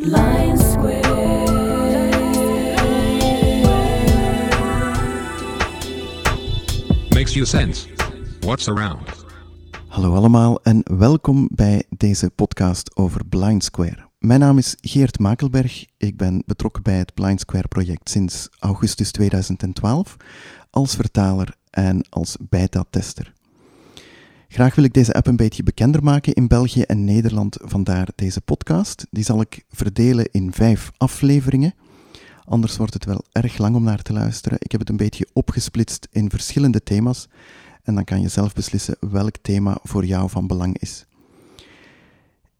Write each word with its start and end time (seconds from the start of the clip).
Lion 0.00 0.58
Square. 0.58 1.00
Makes 7.10 7.34
you 7.34 7.44
sense. 7.46 7.88
What's 8.40 8.68
around? 8.68 9.24
Hallo 9.88 10.14
allemaal 10.14 10.62
en 10.62 10.82
welkom 10.98 11.48
bij 11.50 11.84
deze 11.90 12.30
podcast 12.30 12.96
over 12.96 13.26
Blind 13.26 13.64
Square. 13.64 14.08
Mijn 14.18 14.40
naam 14.40 14.58
is 14.58 14.76
Geert 14.80 15.18
Makelberg. 15.18 15.84
Ik 15.96 16.16
ben 16.16 16.42
betrokken 16.46 16.82
bij 16.82 16.98
het 16.98 17.14
Blind 17.14 17.40
Square 17.40 17.68
project 17.68 18.10
sinds 18.10 18.48
augustus 18.58 19.12
2012 19.12 20.16
als 20.70 20.94
vertaler 20.94 21.54
en 21.70 22.06
als 22.08 22.36
beta-tester. 22.40 23.32
Graag 24.52 24.74
wil 24.74 24.84
ik 24.84 24.92
deze 24.94 25.12
app 25.12 25.26
een 25.26 25.36
beetje 25.36 25.62
bekender 25.62 26.04
maken 26.04 26.32
in 26.32 26.46
België 26.46 26.82
en 26.82 27.04
Nederland, 27.04 27.56
vandaar 27.62 28.08
deze 28.14 28.40
podcast. 28.40 29.06
Die 29.10 29.24
zal 29.24 29.40
ik 29.40 29.64
verdelen 29.68 30.28
in 30.30 30.52
vijf 30.52 30.90
afleveringen. 30.96 31.74
Anders 32.44 32.76
wordt 32.76 32.94
het 32.94 33.04
wel 33.04 33.24
erg 33.32 33.58
lang 33.58 33.76
om 33.76 33.82
naar 33.82 34.02
te 34.02 34.12
luisteren. 34.12 34.58
Ik 34.60 34.70
heb 34.70 34.80
het 34.80 34.88
een 34.88 34.96
beetje 34.96 35.28
opgesplitst 35.32 36.08
in 36.10 36.30
verschillende 36.30 36.82
thema's 36.82 37.28
en 37.82 37.94
dan 37.94 38.04
kan 38.04 38.20
je 38.20 38.28
zelf 38.28 38.52
beslissen 38.52 38.96
welk 39.00 39.36
thema 39.42 39.78
voor 39.82 40.04
jou 40.04 40.30
van 40.30 40.46
belang 40.46 40.78
is. 40.78 41.06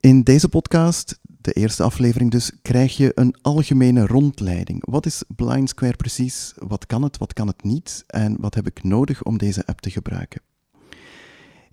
In 0.00 0.22
deze 0.22 0.48
podcast, 0.48 1.18
de 1.22 1.52
eerste 1.52 1.82
aflevering 1.82 2.30
dus, 2.30 2.50
krijg 2.62 2.96
je 2.96 3.12
een 3.14 3.34
algemene 3.42 4.06
rondleiding. 4.06 4.82
Wat 4.84 5.06
is 5.06 5.22
Blind 5.28 5.68
Square 5.68 5.96
precies? 5.96 6.52
Wat 6.56 6.86
kan 6.86 7.02
het, 7.02 7.18
wat 7.18 7.32
kan 7.32 7.46
het 7.46 7.62
niet? 7.62 8.04
En 8.06 8.36
wat 8.40 8.54
heb 8.54 8.66
ik 8.66 8.82
nodig 8.82 9.22
om 9.22 9.38
deze 9.38 9.66
app 9.66 9.80
te 9.80 9.90
gebruiken? 9.90 10.51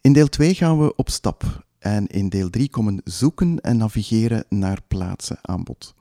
In 0.02 0.14
deel 0.14 0.28
2 0.28 0.54
gaan 0.54 0.80
we 0.80 0.96
op 0.96 1.10
stap 1.10 1.66
en 1.80 2.08
in 2.08 2.30
deel 2.30 2.50
3 2.50 2.70
komen 2.70 3.02
zoeken 3.04 3.60
en 3.62 3.78
navigeren 3.78 4.46
naar 4.50 4.80
plaatsen 4.88 5.38
aan 5.42 5.64
bod. 5.64 5.96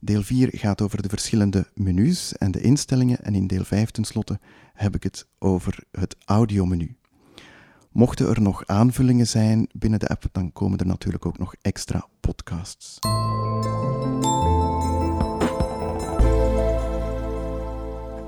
Deel 0.00 0.22
4 0.22 0.48
gaat 0.52 0.80
over 0.80 1.02
de 1.02 1.08
verschillende 1.08 1.66
menus 1.74 2.36
en 2.36 2.50
de 2.50 2.60
instellingen 2.60 3.18
en 3.24 3.34
in 3.34 3.46
deel 3.46 3.64
5 3.64 3.90
tenslotte 3.90 4.40
heb 4.74 4.94
ik 4.94 5.02
het 5.02 5.26
over 5.38 5.84
het 5.90 6.16
audiomenu. 6.24 6.96
Mochten 7.90 8.28
er 8.28 8.40
nog 8.40 8.66
aanvullingen 8.66 9.26
zijn 9.26 9.68
binnen 9.72 9.98
de 9.98 10.08
app, 10.08 10.24
dan 10.32 10.52
komen 10.52 10.78
er 10.78 10.86
natuurlijk 10.86 11.26
ook 11.26 11.38
nog 11.38 11.54
extra 11.62 12.06
podcasts. 12.20 12.98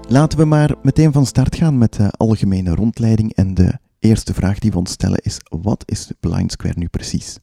Laten 0.09 0.39
we 0.39 0.45
maar 0.45 0.75
meteen 0.83 1.13
van 1.13 1.27
start 1.27 1.57
gaan 1.57 1.79
met 1.79 1.93
de 1.93 2.11
algemene 2.11 2.75
rondleiding 2.75 3.33
en 3.33 3.55
de 3.55 3.79
eerste 4.05 4.35
vraag 4.35 4.59
die 4.59 4.71
we 4.71 4.79
ons 4.79 4.91
stellen 4.91 5.19
is: 5.23 5.39
wat 5.49 5.83
is 5.87 6.13
Blind 6.21 6.53
Square 6.53 6.75
nu 6.79 6.89
precies? 6.89 7.39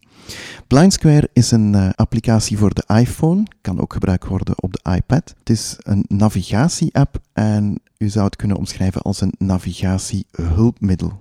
Blind 0.67 0.93
Square 0.93 1.29
is 1.33 1.51
een 1.51 1.73
uh, 1.73 1.89
applicatie 1.95 2.57
voor 2.57 2.73
de 2.73 2.83
iPhone, 2.87 3.43
kan 3.61 3.81
ook 3.81 3.93
gebruikt 3.93 4.27
worden 4.27 4.61
op 4.63 4.73
de 4.73 4.91
iPad. 4.95 5.33
Het 5.39 5.49
is 5.49 5.75
een 5.79 6.05
navigatie-app 6.07 7.19
en 7.33 7.81
u 7.97 8.09
zou 8.09 8.25
het 8.25 8.35
kunnen 8.35 8.57
omschrijven 8.57 9.01
als 9.01 9.21
een 9.21 9.33
navigatiehulpmiddel. 9.37 11.19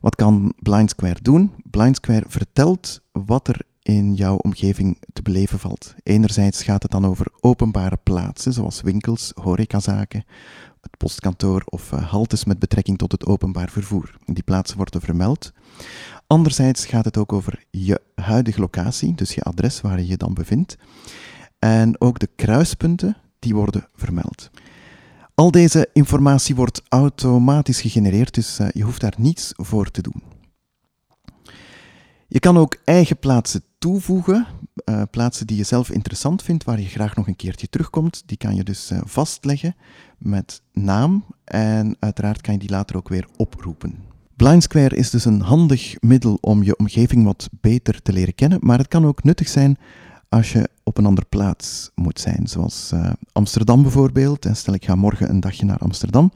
Wat 0.00 0.14
kan 0.14 0.54
Blind 0.58 0.90
Square 0.90 1.22
doen? 1.22 1.52
Blind 1.70 1.96
Square 1.96 2.24
vertelt 2.28 3.00
wat 3.12 3.48
er 3.48 3.60
in 3.82 4.14
jouw 4.14 4.36
omgeving 4.36 4.98
te 5.12 5.22
beleven 5.22 5.58
valt. 5.58 5.94
Enerzijds 6.02 6.62
gaat 6.62 6.82
het 6.82 6.90
dan 6.90 7.06
over 7.06 7.26
openbare 7.40 7.98
plaatsen, 8.02 8.52
zoals 8.52 8.80
winkels, 8.80 9.32
horecazaken, 9.34 10.24
het 10.82 10.96
postkantoor 10.96 11.62
of 11.64 11.92
uh, 11.92 12.10
haltes 12.10 12.44
met 12.44 12.58
betrekking 12.58 12.98
tot 12.98 13.12
het 13.12 13.26
openbaar 13.26 13.70
vervoer. 13.70 14.16
Die 14.24 14.42
plaatsen 14.42 14.76
worden 14.76 15.00
vermeld. 15.00 15.52
Anderzijds 16.26 16.86
gaat 16.86 17.04
het 17.04 17.16
ook 17.16 17.32
over 17.32 17.64
je 17.70 18.00
huidige 18.14 18.60
locatie, 18.60 19.14
dus 19.14 19.34
je 19.34 19.42
adres 19.42 19.80
waar 19.80 19.98
je 19.98 20.06
je 20.06 20.16
dan 20.16 20.34
bevindt. 20.34 20.76
En 21.58 22.00
ook 22.00 22.18
de 22.18 22.28
kruispunten, 22.36 23.16
die 23.38 23.54
worden 23.54 23.88
vermeld. 23.94 24.50
Al 25.34 25.50
deze 25.50 25.88
informatie 25.92 26.54
wordt 26.54 26.82
automatisch 26.88 27.80
gegenereerd, 27.80 28.34
dus 28.34 28.60
uh, 28.60 28.68
je 28.70 28.82
hoeft 28.82 29.00
daar 29.00 29.14
niets 29.16 29.52
voor 29.56 29.90
te 29.90 30.02
doen. 30.02 30.22
Je 32.28 32.38
kan 32.38 32.58
ook 32.58 32.76
eigen 32.84 33.18
plaatsen 33.18 33.62
toevoegen, 33.82 34.46
uh, 34.84 35.02
plaatsen 35.10 35.46
die 35.46 35.56
je 35.56 35.62
zelf 35.62 35.90
interessant 35.90 36.42
vindt, 36.42 36.64
waar 36.64 36.80
je 36.80 36.86
graag 36.86 37.16
nog 37.16 37.26
een 37.26 37.36
keertje 37.36 37.68
terugkomt. 37.68 38.22
Die 38.26 38.36
kan 38.36 38.54
je 38.54 38.64
dus 38.64 38.90
uh, 38.90 39.00
vastleggen 39.04 39.74
met 40.18 40.62
naam 40.72 41.24
en 41.44 41.96
uiteraard 41.98 42.40
kan 42.40 42.54
je 42.54 42.60
die 42.60 42.70
later 42.70 42.96
ook 42.96 43.08
weer 43.08 43.26
oproepen. 43.36 43.94
Blind 44.36 44.62
Square 44.62 44.96
is 44.96 45.10
dus 45.10 45.24
een 45.24 45.40
handig 45.40 45.96
middel 46.00 46.38
om 46.40 46.62
je 46.62 46.76
omgeving 46.76 47.24
wat 47.24 47.48
beter 47.60 48.02
te 48.02 48.12
leren 48.12 48.34
kennen, 48.34 48.58
maar 48.62 48.78
het 48.78 48.88
kan 48.88 49.06
ook 49.06 49.22
nuttig 49.22 49.48
zijn 49.48 49.78
als 50.28 50.52
je 50.52 50.68
op 50.82 50.98
een 50.98 51.06
andere 51.06 51.26
plaats 51.28 51.90
moet 51.94 52.20
zijn, 52.20 52.46
zoals 52.46 52.90
uh, 52.94 53.10
Amsterdam 53.32 53.82
bijvoorbeeld. 53.82 54.46
Stel 54.52 54.74
ik 54.74 54.84
ga 54.84 54.94
morgen 54.94 55.30
een 55.30 55.40
dagje 55.40 55.64
naar 55.64 55.78
Amsterdam, 55.78 56.32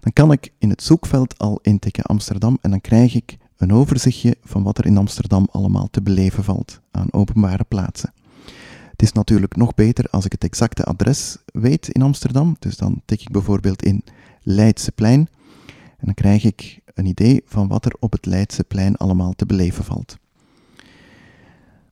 dan 0.00 0.12
kan 0.12 0.32
ik 0.32 0.52
in 0.58 0.70
het 0.70 0.82
zoekveld 0.82 1.38
al 1.38 1.58
intikken 1.62 2.04
Amsterdam 2.04 2.58
en 2.60 2.70
dan 2.70 2.80
krijg 2.80 3.14
ik 3.14 3.36
een 3.56 3.72
overzichtje 3.72 4.36
van 4.44 4.62
wat 4.62 4.78
er 4.78 4.86
in 4.86 4.96
Amsterdam 4.96 5.48
allemaal 5.50 5.88
te 5.90 6.02
beleven 6.02 6.44
valt 6.44 6.80
aan 6.90 7.12
openbare 7.12 7.64
plaatsen. 7.64 8.12
Het 8.90 9.02
is 9.02 9.12
natuurlijk 9.12 9.56
nog 9.56 9.74
beter 9.74 10.04
als 10.10 10.24
ik 10.24 10.32
het 10.32 10.44
exacte 10.44 10.84
adres 10.84 11.36
weet 11.52 11.88
in 11.88 12.02
Amsterdam. 12.02 12.56
Dus 12.58 12.76
dan 12.76 13.02
tik 13.04 13.20
ik 13.20 13.30
bijvoorbeeld 13.30 13.82
in 13.82 14.04
Leidseplein 14.42 15.28
en 15.98 16.04
dan 16.06 16.14
krijg 16.14 16.44
ik 16.44 16.80
een 16.94 17.06
idee 17.06 17.42
van 17.46 17.68
wat 17.68 17.84
er 17.84 17.96
op 18.00 18.12
het 18.12 18.26
Leidseplein 18.26 18.96
allemaal 18.96 19.32
te 19.32 19.46
beleven 19.46 19.84
valt. 19.84 20.16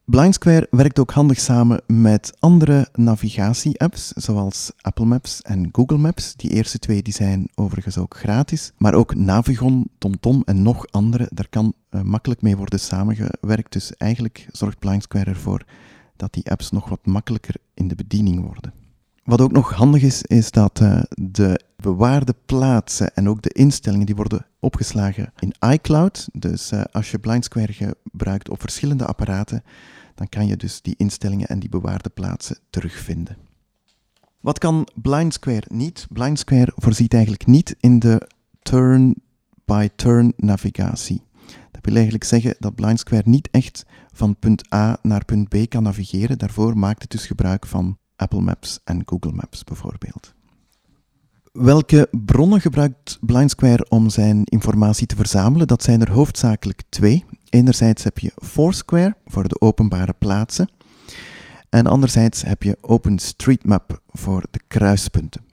Blind 0.07 0.35
Square 0.35 0.67
werkt 0.71 0.99
ook 0.99 1.11
handig 1.11 1.41
samen 1.41 1.83
met 1.87 2.37
andere 2.39 2.89
navigatie-apps, 2.93 4.09
zoals 4.09 4.73
Apple 4.81 5.05
Maps 5.05 5.43
en 5.43 5.69
Google 5.73 5.97
Maps. 5.97 6.37
Die 6.37 6.51
eerste 6.51 6.79
twee 6.79 7.03
die 7.03 7.13
zijn 7.13 7.49
overigens 7.55 7.99
ook 7.99 8.17
gratis. 8.17 8.73
Maar 8.77 8.95
ook 8.95 9.15
Navigon, 9.15 9.91
TomTom 9.99 10.43
en 10.45 10.63
nog 10.63 10.87
andere, 10.91 11.29
daar 11.33 11.49
kan 11.49 11.75
uh, 11.91 12.01
makkelijk 12.01 12.43
mee 12.43 12.57
worden 12.57 12.81
samengewerkt. 12.81 13.73
Dus 13.73 13.97
eigenlijk 13.97 14.47
zorgt 14.53 14.79
Blind 14.79 15.03
Square 15.03 15.31
ervoor 15.31 15.65
dat 16.17 16.33
die 16.33 16.51
apps 16.51 16.71
nog 16.71 16.89
wat 16.89 17.07
makkelijker 17.07 17.55
in 17.75 17.89
de 17.89 17.95
bediening 17.95 18.41
worden. 18.41 18.84
Wat 19.25 19.41
ook 19.41 19.53
nog 19.53 19.73
handig 19.73 20.03
is, 20.03 20.23
is 20.23 20.51
dat 20.51 20.81
uh, 20.81 21.03
de 21.09 21.61
bewaarde 21.77 22.35
plaatsen 22.47 23.15
en 23.15 23.29
ook 23.29 23.43
de 23.43 23.51
instellingen 23.53 24.07
die 24.07 24.15
worden 24.15 24.47
opgeslagen 24.61 25.33
in 25.39 25.71
iCloud. 25.71 26.29
Dus 26.33 26.73
uh, 26.73 26.83
als 26.93 27.11
je 27.11 27.19
Blind 27.19 27.45
Square 27.45 27.73
gebruikt 27.73 28.49
op 28.49 28.61
verschillende 28.61 29.07
apparaten, 29.07 29.63
dan 30.15 30.29
kan 30.29 30.47
je 30.47 30.57
dus 30.57 30.83
die 30.83 30.95
instellingen 30.97 31.49
en 31.49 31.59
die 31.59 31.69
bewaarde 31.69 32.09
plaatsen 32.09 32.59
terugvinden. 32.71 33.37
Wat 34.41 34.59
kan 34.59 34.89
Blind 34.95 35.35
Square 35.35 35.65
niet? 35.69 36.07
Blind 36.11 36.39
Square 36.39 36.73
voorziet 36.77 37.13
eigenlijk 37.13 37.47
niet 37.47 37.77
in 37.81 37.99
de 37.99 38.29
turn-by-turn 38.63 39.93
-turn 39.97 40.33
navigatie. 40.37 41.23
Dat 41.71 41.85
wil 41.85 41.95
eigenlijk 41.95 42.25
zeggen 42.25 42.55
dat 42.59 42.75
Blind 42.75 42.99
Square 42.99 43.23
niet 43.27 43.49
echt 43.51 43.85
van 44.13 44.37
punt 44.37 44.75
A 44.75 44.99
naar 45.03 45.25
punt 45.25 45.49
B 45.49 45.57
kan 45.69 45.83
navigeren. 45.83 46.39
Daarvoor 46.39 46.79
maakt 46.79 47.03
het 47.03 47.11
dus 47.11 47.27
gebruik 47.27 47.67
van 47.67 47.99
Apple 48.17 48.41
Maps 48.41 48.81
en 48.85 49.03
Google 49.07 49.33
Maps 49.33 49.65
bijvoorbeeld. 49.65 50.35
Welke 51.53 52.09
bronnen 52.11 52.61
gebruikt 52.61 53.19
Blind 53.21 53.51
Square 53.51 53.87
om 53.89 54.11
zijn 54.11 54.45
informatie 54.45 55.07
te 55.07 55.17
verzamelen? 55.17 55.67
Dat 55.67 55.83
zijn 55.83 56.01
er 56.01 56.11
hoofdzakelijk 56.11 56.83
twee. 56.89 57.25
Enerzijds 57.49 58.05
heb 58.05 58.19
je 58.19 58.33
Foursquare 58.37 59.17
voor 59.27 59.49
de 59.49 59.61
openbare 59.61 60.15
plaatsen. 60.19 60.69
En 61.69 61.87
anderzijds 61.87 62.43
heb 62.43 62.63
je 62.63 62.79
OpenStreetMap 62.81 64.01
voor 64.09 64.45
de 64.51 64.61
kruispunten. 64.69 65.45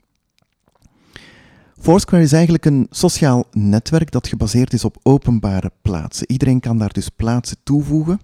Foursquare 1.78 2.22
is 2.22 2.32
eigenlijk 2.32 2.64
een 2.64 2.86
sociaal 2.90 3.44
netwerk 3.50 4.10
dat 4.10 4.28
gebaseerd 4.28 4.72
is 4.72 4.84
op 4.84 4.98
openbare 5.02 5.72
plaatsen. 5.82 6.30
Iedereen 6.30 6.60
kan 6.60 6.78
daar 6.78 6.92
dus 6.92 7.08
plaatsen 7.08 7.56
toevoegen. 7.62 8.20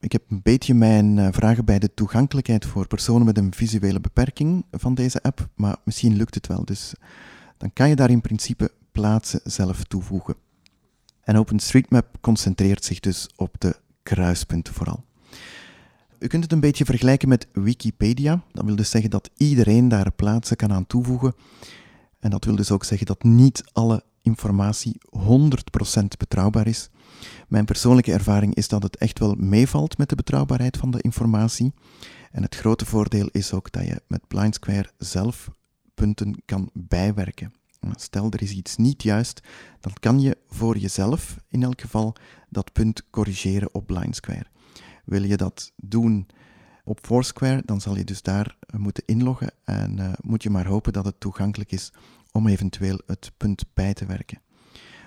Ik 0.00 0.12
heb 0.12 0.22
een 0.28 0.42
beetje 0.42 0.74
mijn 0.74 1.16
uh, 1.16 1.28
vragen 1.30 1.64
bij 1.64 1.78
de 1.78 1.94
toegankelijkheid 1.94 2.66
voor 2.66 2.86
personen 2.86 3.26
met 3.26 3.38
een 3.38 3.54
visuele 3.54 4.00
beperking 4.00 4.64
van 4.70 4.94
deze 4.94 5.22
app, 5.22 5.48
maar 5.54 5.76
misschien 5.84 6.16
lukt 6.16 6.34
het 6.34 6.46
wel. 6.46 6.64
Dus 6.64 6.94
dan 7.56 7.72
kan 7.72 7.88
je 7.88 7.96
daar 7.96 8.10
in 8.10 8.20
principe 8.20 8.72
plaatsen 8.92 9.40
zelf 9.44 9.84
toevoegen. 9.84 10.34
En 11.20 11.36
OpenStreetMap 11.36 12.16
concentreert 12.20 12.84
zich 12.84 13.00
dus 13.00 13.28
op 13.36 13.54
de 13.58 13.76
kruispunten 14.02 14.74
vooral. 14.74 15.04
U 16.18 16.26
kunt 16.26 16.42
het 16.42 16.52
een 16.52 16.60
beetje 16.60 16.84
vergelijken 16.84 17.28
met 17.28 17.46
Wikipedia. 17.52 18.42
Dat 18.52 18.64
wil 18.64 18.76
dus 18.76 18.90
zeggen 18.90 19.10
dat 19.10 19.30
iedereen 19.36 19.88
daar 19.88 20.12
plaatsen 20.12 20.56
kan 20.56 20.72
aan 20.72 20.86
toevoegen. 20.86 21.34
En 22.18 22.30
dat 22.30 22.44
wil 22.44 22.56
dus 22.56 22.70
ook 22.70 22.84
zeggen 22.84 23.06
dat 23.06 23.22
niet 23.22 23.64
alle 23.72 24.04
informatie 24.22 25.00
100% 26.00 26.04
betrouwbaar 26.18 26.66
is. 26.66 26.90
Mijn 27.48 27.64
persoonlijke 27.64 28.12
ervaring 28.12 28.54
is 28.54 28.68
dat 28.68 28.82
het 28.82 28.96
echt 28.96 29.18
wel 29.18 29.34
meevalt 29.34 29.98
met 29.98 30.08
de 30.08 30.14
betrouwbaarheid 30.14 30.76
van 30.76 30.90
de 30.90 31.00
informatie. 31.00 31.72
En 32.32 32.42
het 32.42 32.54
grote 32.54 32.86
voordeel 32.86 33.28
is 33.32 33.52
ook 33.52 33.72
dat 33.72 33.86
je 33.86 34.02
met 34.06 34.28
Blind 34.28 34.54
Square 34.54 34.90
zelf 34.98 35.50
punten 35.94 36.42
kan 36.44 36.70
bijwerken. 36.72 37.52
Stel 37.94 38.30
er 38.30 38.42
is 38.42 38.52
iets 38.52 38.76
niet 38.76 39.02
juist, 39.02 39.40
dan 39.80 39.92
kan 40.00 40.20
je 40.20 40.36
voor 40.48 40.76
jezelf 40.78 41.36
in 41.48 41.62
elk 41.62 41.80
geval 41.80 42.16
dat 42.48 42.72
punt 42.72 43.10
corrigeren 43.10 43.74
op 43.74 43.86
Blind 43.86 44.16
Square. 44.16 44.46
Wil 45.04 45.22
je 45.22 45.36
dat 45.36 45.72
doen 45.76 46.26
op 46.84 46.98
Foursquare, 47.02 47.62
dan 47.64 47.80
zal 47.80 47.96
je 47.96 48.04
dus 48.04 48.22
daar 48.22 48.56
eh, 48.60 48.78
moeten 48.80 49.02
inloggen 49.06 49.50
en 49.64 49.98
uh, 49.98 50.12
moet 50.20 50.42
je 50.42 50.50
maar 50.50 50.66
hopen 50.66 50.92
dat 50.92 51.04
het 51.04 51.20
toegankelijk 51.20 51.72
is 51.72 51.92
om 52.32 52.46
eventueel 52.46 53.00
het 53.06 53.32
punt 53.36 53.64
bij 53.74 53.94
te 53.94 54.06
werken. 54.06 54.40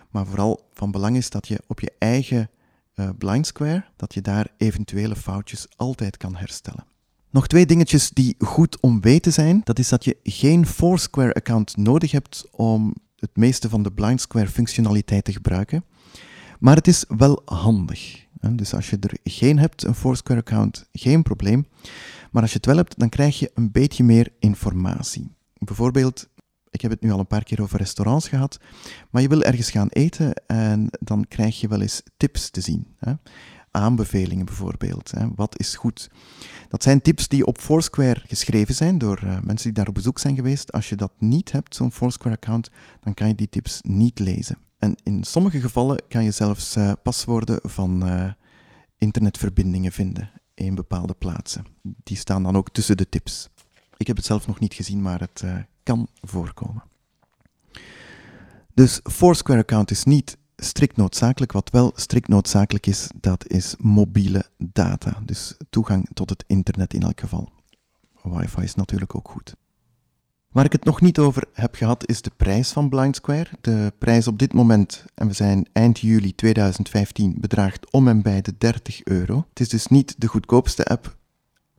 Maar 0.09 0.25
vooral 0.25 0.67
van 0.73 0.91
belang 0.91 1.15
is 1.15 1.29
dat 1.29 1.47
je 1.47 1.61
op 1.67 1.79
je 1.79 1.91
eigen 1.97 2.49
uh, 2.95 3.09
Blind 3.17 3.47
Square, 3.47 3.85
dat 3.95 4.13
je 4.13 4.21
daar 4.21 4.47
eventuele 4.57 5.15
foutjes 5.15 5.67
altijd 5.75 6.17
kan 6.17 6.35
herstellen. 6.35 6.85
Nog 7.29 7.47
twee 7.47 7.65
dingetjes 7.65 8.09
die 8.09 8.35
goed 8.39 8.79
om 8.79 9.01
weten 9.01 9.33
zijn. 9.33 9.61
Dat 9.63 9.79
is 9.79 9.89
dat 9.89 10.03
je 10.03 10.17
geen 10.23 10.65
Foursquare-account 10.65 11.77
nodig 11.77 12.11
hebt 12.11 12.47
om 12.51 12.93
het 13.15 13.37
meeste 13.37 13.69
van 13.69 13.83
de 13.83 13.91
Blind 13.91 14.21
Square 14.21 14.47
functionaliteit 14.47 15.23
te 15.23 15.31
gebruiken. 15.31 15.85
Maar 16.59 16.75
het 16.75 16.87
is 16.87 17.05
wel 17.07 17.41
handig. 17.45 18.27
Dus 18.51 18.73
als 18.73 18.89
je 18.89 18.97
er 18.99 19.17
geen 19.23 19.59
hebt, 19.59 19.83
een 19.83 19.95
Foursquare-account, 19.95 20.89
geen 20.91 21.23
probleem. 21.23 21.67
Maar 22.31 22.41
als 22.41 22.51
je 22.51 22.57
het 22.57 22.65
wel 22.65 22.77
hebt, 22.77 22.99
dan 22.99 23.09
krijg 23.09 23.39
je 23.39 23.51
een 23.53 23.71
beetje 23.71 24.03
meer 24.03 24.33
informatie. 24.39 25.35
Bijvoorbeeld, 25.57 26.28
ik 26.71 26.81
heb 26.81 26.91
het 26.91 27.01
nu 27.01 27.11
al 27.11 27.19
een 27.19 27.27
paar 27.27 27.43
keer 27.43 27.61
over 27.61 27.77
restaurants 27.77 28.27
gehad, 28.27 28.59
maar 29.09 29.21
je 29.21 29.27
wil 29.27 29.41
ergens 29.41 29.71
gaan 29.71 29.87
eten 29.87 30.33
en 30.47 30.87
dan 30.99 31.25
krijg 31.27 31.59
je 31.59 31.67
wel 31.67 31.81
eens 31.81 32.01
tips 32.17 32.49
te 32.49 32.61
zien. 32.61 32.87
Hè? 32.97 33.13
Aanbevelingen 33.71 34.45
bijvoorbeeld. 34.45 35.11
Hè? 35.11 35.27
Wat 35.35 35.59
is 35.59 35.75
goed? 35.75 36.09
Dat 36.67 36.83
zijn 36.83 37.01
tips 37.01 37.27
die 37.27 37.45
op 37.45 37.57
Foursquare 37.57 38.21
geschreven 38.27 38.75
zijn 38.75 38.97
door 38.97 39.21
uh, 39.23 39.31
mensen 39.31 39.65
die 39.65 39.73
daar 39.73 39.87
op 39.87 39.93
bezoek 39.93 40.19
zijn 40.19 40.35
geweest. 40.35 40.71
Als 40.71 40.89
je 40.89 40.95
dat 40.95 41.11
niet 41.17 41.51
hebt, 41.51 41.75
zo'n 41.75 41.91
Foursquare-account, 41.91 42.71
dan 42.99 43.13
kan 43.13 43.27
je 43.27 43.35
die 43.35 43.49
tips 43.49 43.79
niet 43.81 44.19
lezen. 44.19 44.57
En 44.77 44.95
in 45.03 45.23
sommige 45.23 45.59
gevallen 45.59 46.01
kan 46.07 46.23
je 46.23 46.31
zelfs 46.31 46.77
uh, 46.77 46.91
paswoorden 47.03 47.59
van 47.63 48.07
uh, 48.07 48.31
internetverbindingen 48.97 49.91
vinden 49.91 50.31
in 50.53 50.75
bepaalde 50.75 51.13
plaatsen. 51.13 51.65
Die 51.81 52.17
staan 52.17 52.43
dan 52.43 52.55
ook 52.55 52.69
tussen 52.69 52.97
de 52.97 53.09
tips. 53.09 53.49
Ik 53.97 54.07
heb 54.07 54.15
het 54.15 54.25
zelf 54.25 54.47
nog 54.47 54.59
niet 54.59 54.73
gezien, 54.73 55.01
maar 55.01 55.19
het 55.19 55.43
kan 55.89 56.07
voorkomen. 56.21 56.83
Dus 58.73 58.99
Foursquare-account 59.03 59.91
is 59.91 60.03
niet 60.03 60.37
strikt 60.55 60.97
noodzakelijk. 60.97 61.51
Wat 61.51 61.69
wel 61.69 61.91
strikt 61.95 62.27
noodzakelijk 62.27 62.87
is, 62.87 63.09
dat 63.15 63.47
is 63.47 63.75
mobiele 63.79 64.45
data. 64.57 65.21
Dus 65.25 65.57
toegang 65.69 66.09
tot 66.13 66.29
het 66.29 66.43
internet 66.47 66.93
in 66.93 67.01
elk 67.01 67.19
geval. 67.19 67.49
Wifi 68.23 68.61
is 68.61 68.75
natuurlijk 68.75 69.15
ook 69.15 69.29
goed. 69.29 69.55
Waar 70.51 70.65
ik 70.65 70.71
het 70.71 70.83
nog 70.83 71.01
niet 71.01 71.19
over 71.19 71.43
heb 71.53 71.75
gehad, 71.75 72.07
is 72.07 72.21
de 72.21 72.31
prijs 72.37 72.71
van 72.71 72.89
Blind 72.89 73.15
Square. 73.15 73.47
De 73.61 73.93
prijs 73.97 74.27
op 74.27 74.39
dit 74.39 74.53
moment, 74.53 75.05
en 75.15 75.27
we 75.27 75.33
zijn 75.33 75.67
eind 75.73 75.99
juli 75.99 76.35
2015, 76.35 77.35
bedraagt 77.39 77.91
om 77.91 78.07
en 78.07 78.21
bij 78.21 78.41
de 78.41 78.57
30 78.57 79.03
euro. 79.03 79.45
Het 79.49 79.59
is 79.59 79.69
dus 79.69 79.87
niet 79.87 80.15
de 80.17 80.27
goedkoopste 80.27 80.85
app, 80.85 81.17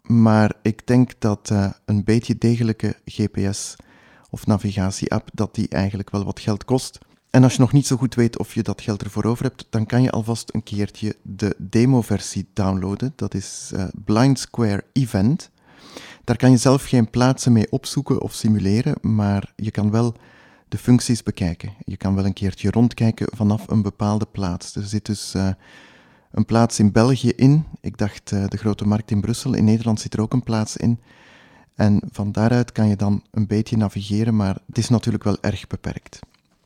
maar 0.03 0.55
ik 0.62 0.87
denk 0.87 1.12
dat 1.19 1.51
uh, 1.53 1.71
een 1.85 2.05
beetje 2.05 2.39
degelijke 2.39 2.97
GPS 3.05 3.77
of 4.31 4.47
navigatie-app, 4.47 5.29
dat 5.32 5.55
die 5.55 5.69
eigenlijk 5.69 6.11
wel 6.11 6.25
wat 6.25 6.41
geld 6.41 6.65
kost. 6.65 6.99
En 7.31 7.43
als 7.43 7.53
je 7.53 7.61
nog 7.61 7.73
niet 7.73 7.87
zo 7.87 7.97
goed 7.97 8.15
weet 8.15 8.38
of 8.38 8.55
je 8.55 8.62
dat 8.62 8.81
geld 8.81 9.03
ervoor 9.03 9.25
over 9.25 9.44
hebt, 9.44 9.67
dan 9.71 9.87
kan 9.87 10.03
je 10.03 10.11
alvast 10.11 10.55
een 10.55 10.62
keertje 10.62 11.17
de 11.23 11.55
demo-versie 11.59 12.49
downloaden. 12.53 13.12
Dat 13.17 13.35
is 13.35 13.71
uh, 13.75 13.85
Blind 14.05 14.38
Square 14.38 14.85
Event. 14.93 15.50
Daar 16.25 16.37
kan 16.37 16.50
je 16.50 16.56
zelf 16.56 16.85
geen 16.85 17.11
plaatsen 17.11 17.53
mee 17.53 17.73
opzoeken 17.73 18.21
of 18.21 18.32
simuleren, 18.32 18.94
maar 19.00 19.53
je 19.56 19.71
kan 19.71 19.91
wel 19.91 20.15
de 20.69 20.79
functies 20.79 21.23
bekijken. 21.23 21.73
Je 21.85 21.97
kan 21.97 22.15
wel 22.15 22.25
een 22.25 22.33
keertje 22.33 22.71
rondkijken 22.71 23.26
vanaf 23.37 23.69
een 23.69 23.83
bepaalde 23.83 24.26
plaats. 24.26 24.76
Er 24.76 24.83
zit 24.83 25.06
dus 25.06 25.35
uh, 25.37 25.49
een 26.31 26.44
plaats 26.44 26.79
in 26.79 26.93
België 26.93 27.31
in. 27.31 27.65
Ik 27.81 27.99
dacht 27.99 28.31
uh, 28.33 28.44
de 28.49 28.56
grote 28.56 28.87
markt 28.87 29.11
in 29.11 29.21
Brussel. 29.21 29.55
In 29.55 29.65
Nederland 29.65 30.00
zit 30.00 30.15
er 30.15 30.21
ook 30.21 30.33
een 30.33 30.43
plaats 30.43 30.76
in. 30.76 31.00
En 31.81 32.00
van 32.11 32.32
daaruit 32.32 32.73
kan 32.73 32.88
je 32.88 32.97
dan 32.97 33.23
een 33.31 33.47
beetje 33.47 33.77
navigeren, 33.77 34.37
maar 34.37 34.59
het 34.67 34.79
is 34.79 34.88
natuurlijk 34.88 35.25
wel 35.25 35.38
erg 35.41 35.67
beperkt. 35.67 36.19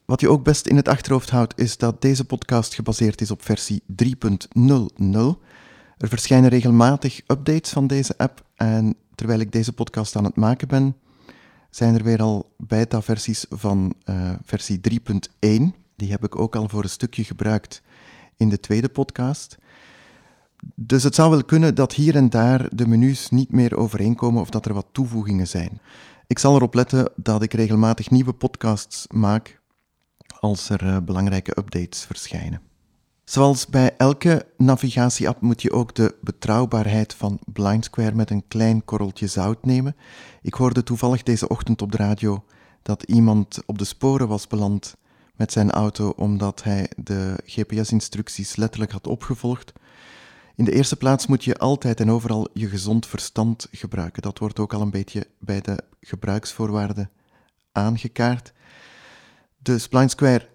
Wat 0.04 0.20
je 0.20 0.28
ook 0.28 0.44
best 0.44 0.66
in 0.66 0.76
het 0.76 0.88
achterhoofd 0.88 1.30
houdt, 1.30 1.60
is 1.60 1.76
dat 1.76 2.02
deze 2.02 2.24
podcast 2.24 2.74
gebaseerd 2.74 3.20
is 3.20 3.30
op 3.30 3.42
versie 3.42 3.82
3.00. 4.02 4.06
Er 5.96 6.08
verschijnen 6.08 6.50
regelmatig 6.50 7.20
updates 7.26 7.70
van 7.70 7.86
deze 7.86 8.18
app 8.18 8.44
en 8.54 8.96
terwijl 9.14 9.40
ik 9.40 9.52
deze 9.52 9.72
podcast 9.72 10.16
aan 10.16 10.24
het 10.24 10.36
maken 10.36 10.68
ben, 10.68 10.96
zijn 11.70 11.94
er 11.94 12.02
weer 12.02 12.22
al 12.22 12.54
beta-versies 12.58 13.46
van 13.50 13.94
uh, 14.04 14.32
versie 14.44 14.80
3.1. 14.90 15.62
Die 15.96 16.10
heb 16.10 16.24
ik 16.24 16.38
ook 16.38 16.56
al 16.56 16.68
voor 16.68 16.82
een 16.82 16.88
stukje 16.88 17.24
gebruikt 17.24 17.82
in 18.36 18.48
de 18.48 18.60
tweede 18.60 18.88
podcast. 18.88 19.58
Dus 20.74 21.02
het 21.02 21.14
zou 21.14 21.30
wel 21.30 21.44
kunnen 21.44 21.74
dat 21.74 21.92
hier 21.92 22.16
en 22.16 22.30
daar 22.30 22.68
de 22.76 22.86
menus 22.86 23.30
niet 23.30 23.52
meer 23.52 23.76
overeenkomen 23.76 24.40
of 24.40 24.50
dat 24.50 24.66
er 24.66 24.74
wat 24.74 24.86
toevoegingen 24.92 25.48
zijn. 25.48 25.80
Ik 26.26 26.38
zal 26.38 26.54
erop 26.54 26.74
letten 26.74 27.12
dat 27.16 27.42
ik 27.42 27.52
regelmatig 27.52 28.10
nieuwe 28.10 28.32
podcasts 28.32 29.06
maak 29.08 29.60
als 30.40 30.68
er 30.68 30.84
uh, 30.84 30.96
belangrijke 31.02 31.58
updates 31.58 32.04
verschijnen. 32.04 32.60
Zoals 33.24 33.66
bij 33.66 33.94
elke 33.96 34.46
navigatie-app 34.56 35.40
moet 35.40 35.62
je 35.62 35.72
ook 35.72 35.94
de 35.94 36.14
betrouwbaarheid 36.20 37.14
van 37.14 37.38
Blind 37.52 37.84
Square 37.84 38.14
met 38.14 38.30
een 38.30 38.48
klein 38.48 38.84
korreltje 38.84 39.26
zout 39.26 39.64
nemen. 39.64 39.96
Ik 40.42 40.54
hoorde 40.54 40.82
toevallig 40.82 41.22
deze 41.22 41.48
ochtend 41.48 41.82
op 41.82 41.92
de 41.92 41.96
radio 41.96 42.44
dat 42.82 43.02
iemand 43.02 43.58
op 43.66 43.78
de 43.78 43.84
sporen 43.84 44.28
was 44.28 44.46
beland 44.46 44.96
met 45.36 45.52
zijn 45.52 45.70
auto 45.70 46.08
omdat 46.08 46.62
hij 46.62 46.90
de 46.96 47.36
GPS-instructies 47.44 48.56
letterlijk 48.56 48.92
had 48.92 49.06
opgevolgd. 49.06 49.72
In 50.56 50.64
de 50.64 50.72
eerste 50.72 50.96
plaats 50.96 51.26
moet 51.26 51.44
je 51.44 51.58
altijd 51.58 52.00
en 52.00 52.10
overal 52.10 52.48
je 52.52 52.68
gezond 52.68 53.06
verstand 53.06 53.68
gebruiken. 53.70 54.22
Dat 54.22 54.38
wordt 54.38 54.58
ook 54.58 54.72
al 54.72 54.80
een 54.80 54.90
beetje 54.90 55.26
bij 55.38 55.60
de 55.60 55.84
gebruiksvoorwaarden 56.00 57.10
aangekaart. 57.72 58.52
De 59.56 59.78
Spline 59.78 60.08
Square 60.08 60.48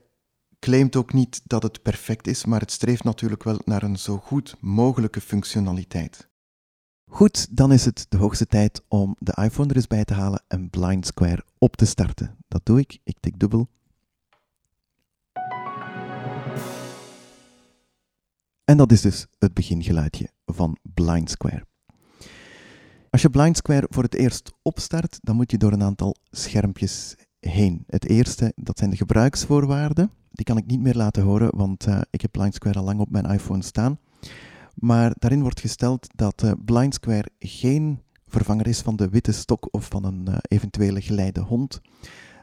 claimt 0.59 0.95
ook 0.95 1.13
niet 1.13 1.41
dat 1.43 1.63
het 1.63 1.81
perfect 1.81 2.27
is, 2.27 2.45
maar 2.45 2.59
het 2.59 2.71
streeft 2.71 3.03
natuurlijk 3.03 3.43
wel 3.43 3.61
naar 3.65 3.83
een 3.83 3.97
zo 3.97 4.17
goed 4.17 4.55
mogelijke 4.59 5.21
functionaliteit. 5.21 6.27
Goed, 7.11 7.57
dan 7.57 7.71
is 7.71 7.85
het 7.85 8.05
de 8.09 8.17
hoogste 8.17 8.47
tijd 8.47 8.81
om 8.87 9.15
de 9.19 9.41
iPhone 9.41 9.69
er 9.69 9.75
eens 9.75 9.87
bij 9.87 10.05
te 10.05 10.13
halen 10.13 10.43
en 10.47 10.69
Blind 10.69 11.05
Square 11.05 11.45
op 11.57 11.75
te 11.75 11.85
starten. 11.85 12.37
Dat 12.47 12.65
doe 12.65 12.79
ik. 12.79 12.99
Ik 13.03 13.17
tik 13.19 13.39
dubbel. 13.39 13.69
En 18.69 18.77
dat 18.77 18.91
is 18.91 19.01
dus 19.01 19.27
het 19.39 19.53
begingeluidje 19.53 20.29
van 20.45 20.77
Blind 20.81 21.29
Square. 21.29 21.65
Als 23.09 23.21
je 23.21 23.29
Blind 23.29 23.57
Square 23.57 23.87
voor 23.89 24.03
het 24.03 24.13
eerst 24.13 24.51
opstart, 24.61 25.19
dan 25.21 25.35
moet 25.35 25.51
je 25.51 25.57
door 25.57 25.71
een 25.71 25.83
aantal 25.83 26.15
schermpjes 26.31 27.15
heen. 27.39 27.83
Het 27.87 28.09
eerste, 28.09 28.53
dat 28.55 28.77
zijn 28.77 28.89
de 28.89 28.95
gebruiksvoorwaarden. 28.95 30.11
Die 30.31 30.45
kan 30.45 30.57
ik 30.57 30.65
niet 30.65 30.79
meer 30.79 30.95
laten 30.95 31.23
horen, 31.23 31.55
want 31.55 31.87
uh, 31.87 32.01
ik 32.09 32.21
heb 32.21 32.31
Blind 32.31 32.53
Square 32.53 32.79
al 32.79 32.85
lang 32.85 32.99
op 32.99 33.09
mijn 33.09 33.25
iPhone 33.25 33.63
staan. 33.63 33.99
Maar 34.75 35.13
daarin 35.17 35.41
wordt 35.41 35.59
gesteld 35.59 36.07
dat 36.15 36.43
uh, 36.43 36.51
Blind 36.65 36.93
Square 36.93 37.29
geen 37.39 38.01
vervanger 38.27 38.67
is 38.67 38.81
van 38.81 38.95
de 38.95 39.09
witte 39.09 39.31
stok 39.31 39.67
of 39.71 39.87
van 39.87 40.03
een 40.03 40.25
uh, 40.29 40.37
eventuele 40.41 41.01
geleide 41.01 41.41
hond. 41.41 41.81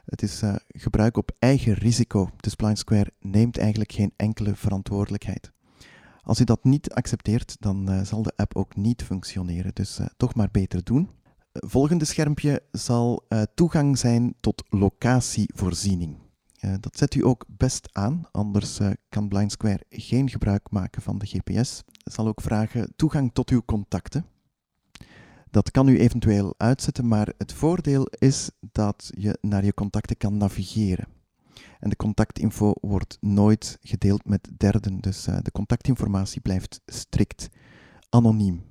Het 0.05 0.23
is 0.23 0.43
gebruik 0.69 1.17
op 1.17 1.33
eigen 1.39 1.73
risico. 1.73 2.31
Dus 2.37 2.55
Blind 2.55 2.79
Square 2.79 3.13
neemt 3.21 3.59
eigenlijk 3.59 3.93
geen 3.93 4.13
enkele 4.17 4.55
verantwoordelijkheid. 4.55 5.55
Als 6.27 6.41
u 6.41 6.45
dat 6.45 6.65
niet 6.65 6.93
accepteert, 6.93 7.57
dan 7.61 8.07
zal 8.07 8.23
de 8.23 8.33
app 8.37 8.57
ook 8.57 8.77
niet 8.77 9.03
functioneren. 9.03 9.75
Dus 9.75 10.01
toch 10.17 10.35
maar 10.35 10.49
beter 10.51 10.85
doen 10.85 11.11
volgende 11.53 12.05
schermpje 12.05 12.63
zal 12.71 13.27
toegang 13.55 13.99
zijn 13.99 14.35
tot 14.41 14.65
locatievoorziening. 14.69 16.19
Dat 16.81 16.97
zet 16.97 17.15
u 17.15 17.25
ook 17.25 17.45
best 17.49 17.89
aan, 17.93 18.29
anders 18.33 18.79
kan 19.09 19.29
Blind 19.29 19.53
Square 19.53 19.85
geen 19.89 20.29
gebruik 20.31 20.71
maken 20.71 21.03
van 21.03 21.19
de 21.19 21.27
GPS. 21.27 21.83
Zal 21.97 22.27
ook 22.27 22.41
vragen 22.41 22.93
toegang 22.97 23.31
tot 23.33 23.51
uw 23.51 23.63
contacten. 23.65 24.27
Dat 25.51 25.71
kan 25.71 25.89
u 25.89 25.99
eventueel 25.99 26.55
uitzetten, 26.57 27.09
maar 27.09 27.33
het 27.39 27.53
voordeel 27.53 28.07
is 28.19 28.51
dat 28.73 29.11
je 29.15 29.39
naar 29.41 29.65
je 29.65 29.75
contacten 29.75 30.17
kan 30.17 30.37
navigeren. 30.37 31.16
En 31.81 31.91
de 31.91 31.97
contactinfo 31.97 32.73
wordt 32.81 33.19
nooit 33.21 33.79
gedeeld 33.83 34.29
met 34.29 34.51
derden, 34.57 35.01
dus 35.01 35.25
de 35.25 35.53
contactinformatie 35.53 36.41
blijft 36.41 36.81
strikt 36.87 37.49
anoniem. 38.09 38.65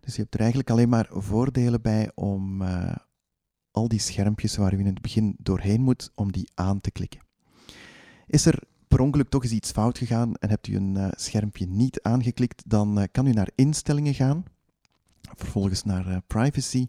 Dus 0.00 0.16
je 0.16 0.22
hebt 0.22 0.34
er 0.34 0.40
eigenlijk 0.40 0.70
alleen 0.70 0.88
maar 0.88 1.08
voordelen 1.10 1.82
bij 1.82 2.10
om 2.14 2.62
uh, 2.62 2.96
al 3.70 3.88
die 3.88 3.98
schermpjes 3.98 4.56
waar 4.56 4.74
u 4.74 4.78
in 4.78 4.86
het 4.86 5.02
begin 5.02 5.36
doorheen 5.38 5.80
moet, 5.80 6.10
om 6.14 6.32
die 6.32 6.50
aan 6.54 6.80
te 6.80 6.90
klikken. 6.90 7.20
Is 8.26 8.46
er 8.46 8.62
per 8.88 9.00
ongeluk 9.00 9.28
toch 9.28 9.42
eens 9.42 9.52
iets 9.52 9.70
fout 9.70 9.98
gegaan 9.98 10.34
en 10.34 10.48
hebt 10.48 10.66
u 10.66 10.76
een 10.76 10.94
uh, 10.94 11.08
schermpje 11.10 11.66
niet 11.66 12.02
aangeklikt, 12.02 12.62
dan 12.66 13.08
kan 13.12 13.26
u 13.26 13.32
naar 13.32 13.50
instellingen 13.54 14.14
gaan, 14.14 14.44
vervolgens 15.22 15.84
naar 15.84 16.22
privacy. 16.26 16.86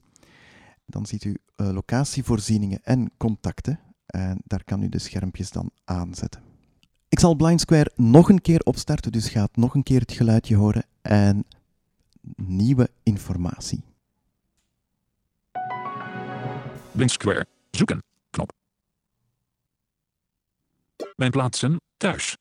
Dan 0.85 1.05
ziet 1.05 1.23
u 1.23 1.37
locatievoorzieningen 1.55 2.79
en 2.83 3.11
contacten 3.17 3.79
en 4.09 4.41
daar 4.43 4.63
kan 4.63 4.83
u 4.83 4.89
de 4.89 4.99
schermpjes 4.99 5.51
dan 5.51 5.71
aanzetten. 5.85 6.41
Ik 7.09 7.19
zal 7.19 7.35
Blind 7.35 7.61
Square 7.61 7.91
nog 7.95 8.29
een 8.29 8.41
keer 8.41 8.59
opstarten, 8.59 9.11
dus 9.11 9.29
gaat 9.29 9.55
nog 9.55 9.73
een 9.73 9.83
keer 9.83 9.99
het 9.99 10.11
geluidje 10.11 10.55
horen 10.55 10.85
en 11.01 11.45
nieuwe 12.35 12.89
informatie. 13.03 13.83
Blind 16.91 17.11
Square. 17.11 17.45
Zoeken. 17.71 18.03
Knop. 18.29 18.51
Mijn 21.15 21.31
plaatsen. 21.31 21.81
Thuis. 21.97 22.37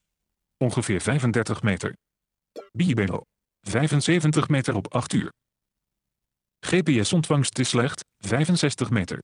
Ongeveer 0.56 1.00
35 1.00 1.62
meter. 1.62 1.96
Bibelo. 2.72 3.22
75 3.60 4.48
meter 4.48 4.74
op 4.74 4.94
8 4.94 5.12
uur. 5.12 5.32
GPS-ontvangst 6.60 7.58
is 7.58 7.68
slecht. 7.68 8.04
65 8.18 8.90
meter. 8.90 9.22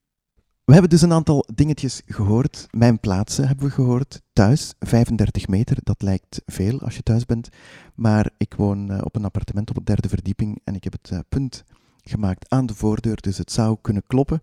We 0.64 0.72
hebben 0.72 0.90
dus 0.90 1.02
een 1.02 1.12
aantal 1.12 1.46
dingetjes 1.54 2.02
gehoord. 2.06 2.66
Mijn 2.70 3.00
plaatsen 3.00 3.46
hebben 3.46 3.66
we 3.66 3.72
gehoord. 3.72 4.20
Thuis, 4.32 4.74
35 4.78 5.48
meter, 5.48 5.76
dat 5.82 6.02
lijkt 6.02 6.42
veel 6.46 6.80
als 6.80 6.96
je 6.96 7.02
thuis 7.02 7.26
bent. 7.26 7.48
Maar 7.94 8.30
ik 8.36 8.54
woon 8.54 8.90
eh, 8.90 9.00
op 9.04 9.16
een 9.16 9.24
appartement 9.24 9.68
op 9.70 9.76
de 9.76 9.84
derde 9.84 10.08
verdieping 10.08 10.60
en 10.64 10.74
ik 10.74 10.84
heb 10.84 10.92
het 10.92 11.10
eh, 11.10 11.18
punt 11.28 11.64
gemaakt 12.02 12.50
aan 12.50 12.66
de 12.66 12.74
voordeur, 12.74 13.20
dus 13.20 13.38
het 13.38 13.52
zou 13.52 13.76
kunnen 13.80 14.02
kloppen. 14.06 14.42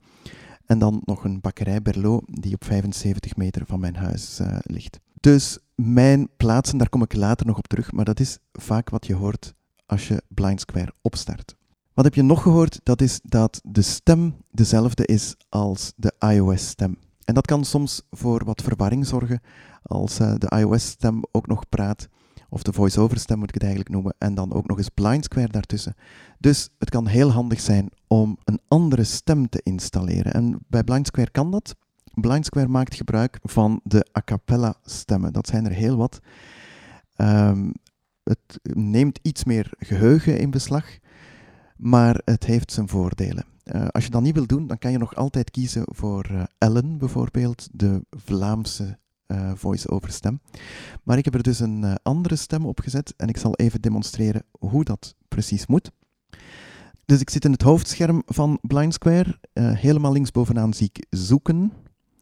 En 0.65 0.79
dan 0.79 1.01
nog 1.05 1.23
een 1.23 1.41
bakkerij 1.41 1.81
Berlot 1.81 2.23
die 2.25 2.53
op 2.53 2.63
75 2.63 3.35
meter 3.35 3.65
van 3.65 3.79
mijn 3.79 3.95
huis 3.95 4.39
eh, 4.39 4.57
ligt. 4.61 4.99
Dus 5.19 5.59
mijn 5.75 6.29
plaatsen, 6.37 6.77
daar 6.77 6.89
kom 6.89 7.01
ik 7.01 7.15
later 7.15 7.45
nog 7.45 7.57
op 7.57 7.67
terug, 7.67 7.91
maar 7.91 8.05
dat 8.05 8.19
is 8.19 8.37
vaak 8.51 8.89
wat 8.89 9.05
je 9.05 9.13
hoort 9.13 9.53
als 9.85 10.07
je 10.07 10.23
Blind 10.27 10.59
Square 10.59 10.93
opstart. 11.01 11.55
Wat 11.93 12.05
heb 12.05 12.13
je 12.13 12.21
nog 12.21 12.41
gehoord? 12.41 12.79
Dat 12.83 13.01
is 13.01 13.19
dat 13.23 13.61
de 13.63 13.81
stem 13.81 14.35
dezelfde 14.51 15.05
is 15.05 15.35
als 15.49 15.93
de 15.95 16.13
iOS-stem. 16.19 16.97
En 17.25 17.33
dat 17.33 17.45
kan 17.45 17.65
soms 17.65 18.01
voor 18.11 18.45
wat 18.45 18.61
verwarring 18.61 19.07
zorgen 19.07 19.41
als 19.83 20.19
eh, 20.19 20.33
de 20.37 20.57
iOS-stem 20.57 21.23
ook 21.31 21.47
nog 21.47 21.69
praat, 21.69 22.07
of 22.49 22.63
de 22.63 22.73
voice-over-stem 22.73 23.37
moet 23.37 23.47
ik 23.47 23.53
het 23.53 23.63
eigenlijk 23.63 23.93
noemen, 23.93 24.15
en 24.17 24.35
dan 24.35 24.53
ook 24.53 24.67
nog 24.67 24.77
eens 24.77 24.89
Blind 24.89 25.23
Square 25.23 25.47
daartussen. 25.47 25.95
Dus 26.39 26.69
het 26.79 26.89
kan 26.89 27.07
heel 27.07 27.31
handig 27.31 27.59
zijn 27.59 27.89
om 28.07 28.37
een 28.43 28.59
andere 28.67 29.03
stem 29.03 29.49
te 29.49 29.61
installeren. 29.63 30.33
En 30.33 30.59
bij 30.67 30.83
Blind 30.83 31.07
Square 31.07 31.31
kan 31.31 31.51
dat. 31.51 31.75
Blind 32.13 32.45
Square 32.45 32.67
maakt 32.67 32.95
gebruik 32.95 33.39
van 33.43 33.79
de 33.83 34.07
a 34.17 34.21
cappella 34.25 34.75
stemmen. 34.83 35.33
Dat 35.33 35.47
zijn 35.47 35.65
er 35.65 35.71
heel 35.71 35.97
wat. 35.97 36.19
Ehm, 37.15 37.71
het 38.23 38.59
neemt 38.63 39.19
iets 39.21 39.43
meer 39.43 39.73
geheugen 39.77 40.39
in 40.39 40.51
beslag, 40.51 40.85
maar 41.81 42.21
het 42.25 42.45
heeft 42.45 42.71
zijn 42.71 42.87
voordelen. 42.87 43.45
Eh, 43.63 43.87
als 43.87 44.03
je 44.03 44.09
dat 44.09 44.21
niet 44.21 44.33
wil 44.33 44.45
doen, 44.45 44.67
dan 44.67 44.77
kan 44.77 44.91
je 44.91 44.97
nog 44.97 45.15
altijd 45.15 45.51
kiezen 45.51 45.83
voor 45.85 46.25
eh, 46.25 46.43
Ellen 46.57 46.97
bijvoorbeeld, 46.97 47.67
de 47.71 48.05
Vlaamse 48.09 48.99
eh, 49.25 49.51
voice-over 49.55 50.11
stem. 50.11 50.41
Maar 51.03 51.17
ik 51.17 51.25
heb 51.25 51.33
er 51.33 51.43
dus 51.43 51.59
een 51.59 51.97
andere 52.03 52.35
stem 52.35 52.65
op 52.65 52.79
gezet 52.79 53.13
en 53.17 53.27
ik 53.27 53.37
zal 53.37 53.55
even 53.55 53.81
demonstreren 53.81 54.43
hoe 54.59 54.83
dat 54.83 55.15
precies 55.27 55.65
moet. 55.67 55.91
Dus 57.05 57.19
ik 57.19 57.29
zit 57.29 57.45
in 57.45 57.51
het 57.51 57.61
hoofdscherm 57.61 58.23
van 58.25 58.59
Blind 58.61 58.93
Square. 58.93 59.39
Helemaal 59.53 60.11
linksbovenaan 60.11 60.73
zie 60.73 60.89
ik 60.93 61.05
zoeken, 61.09 61.73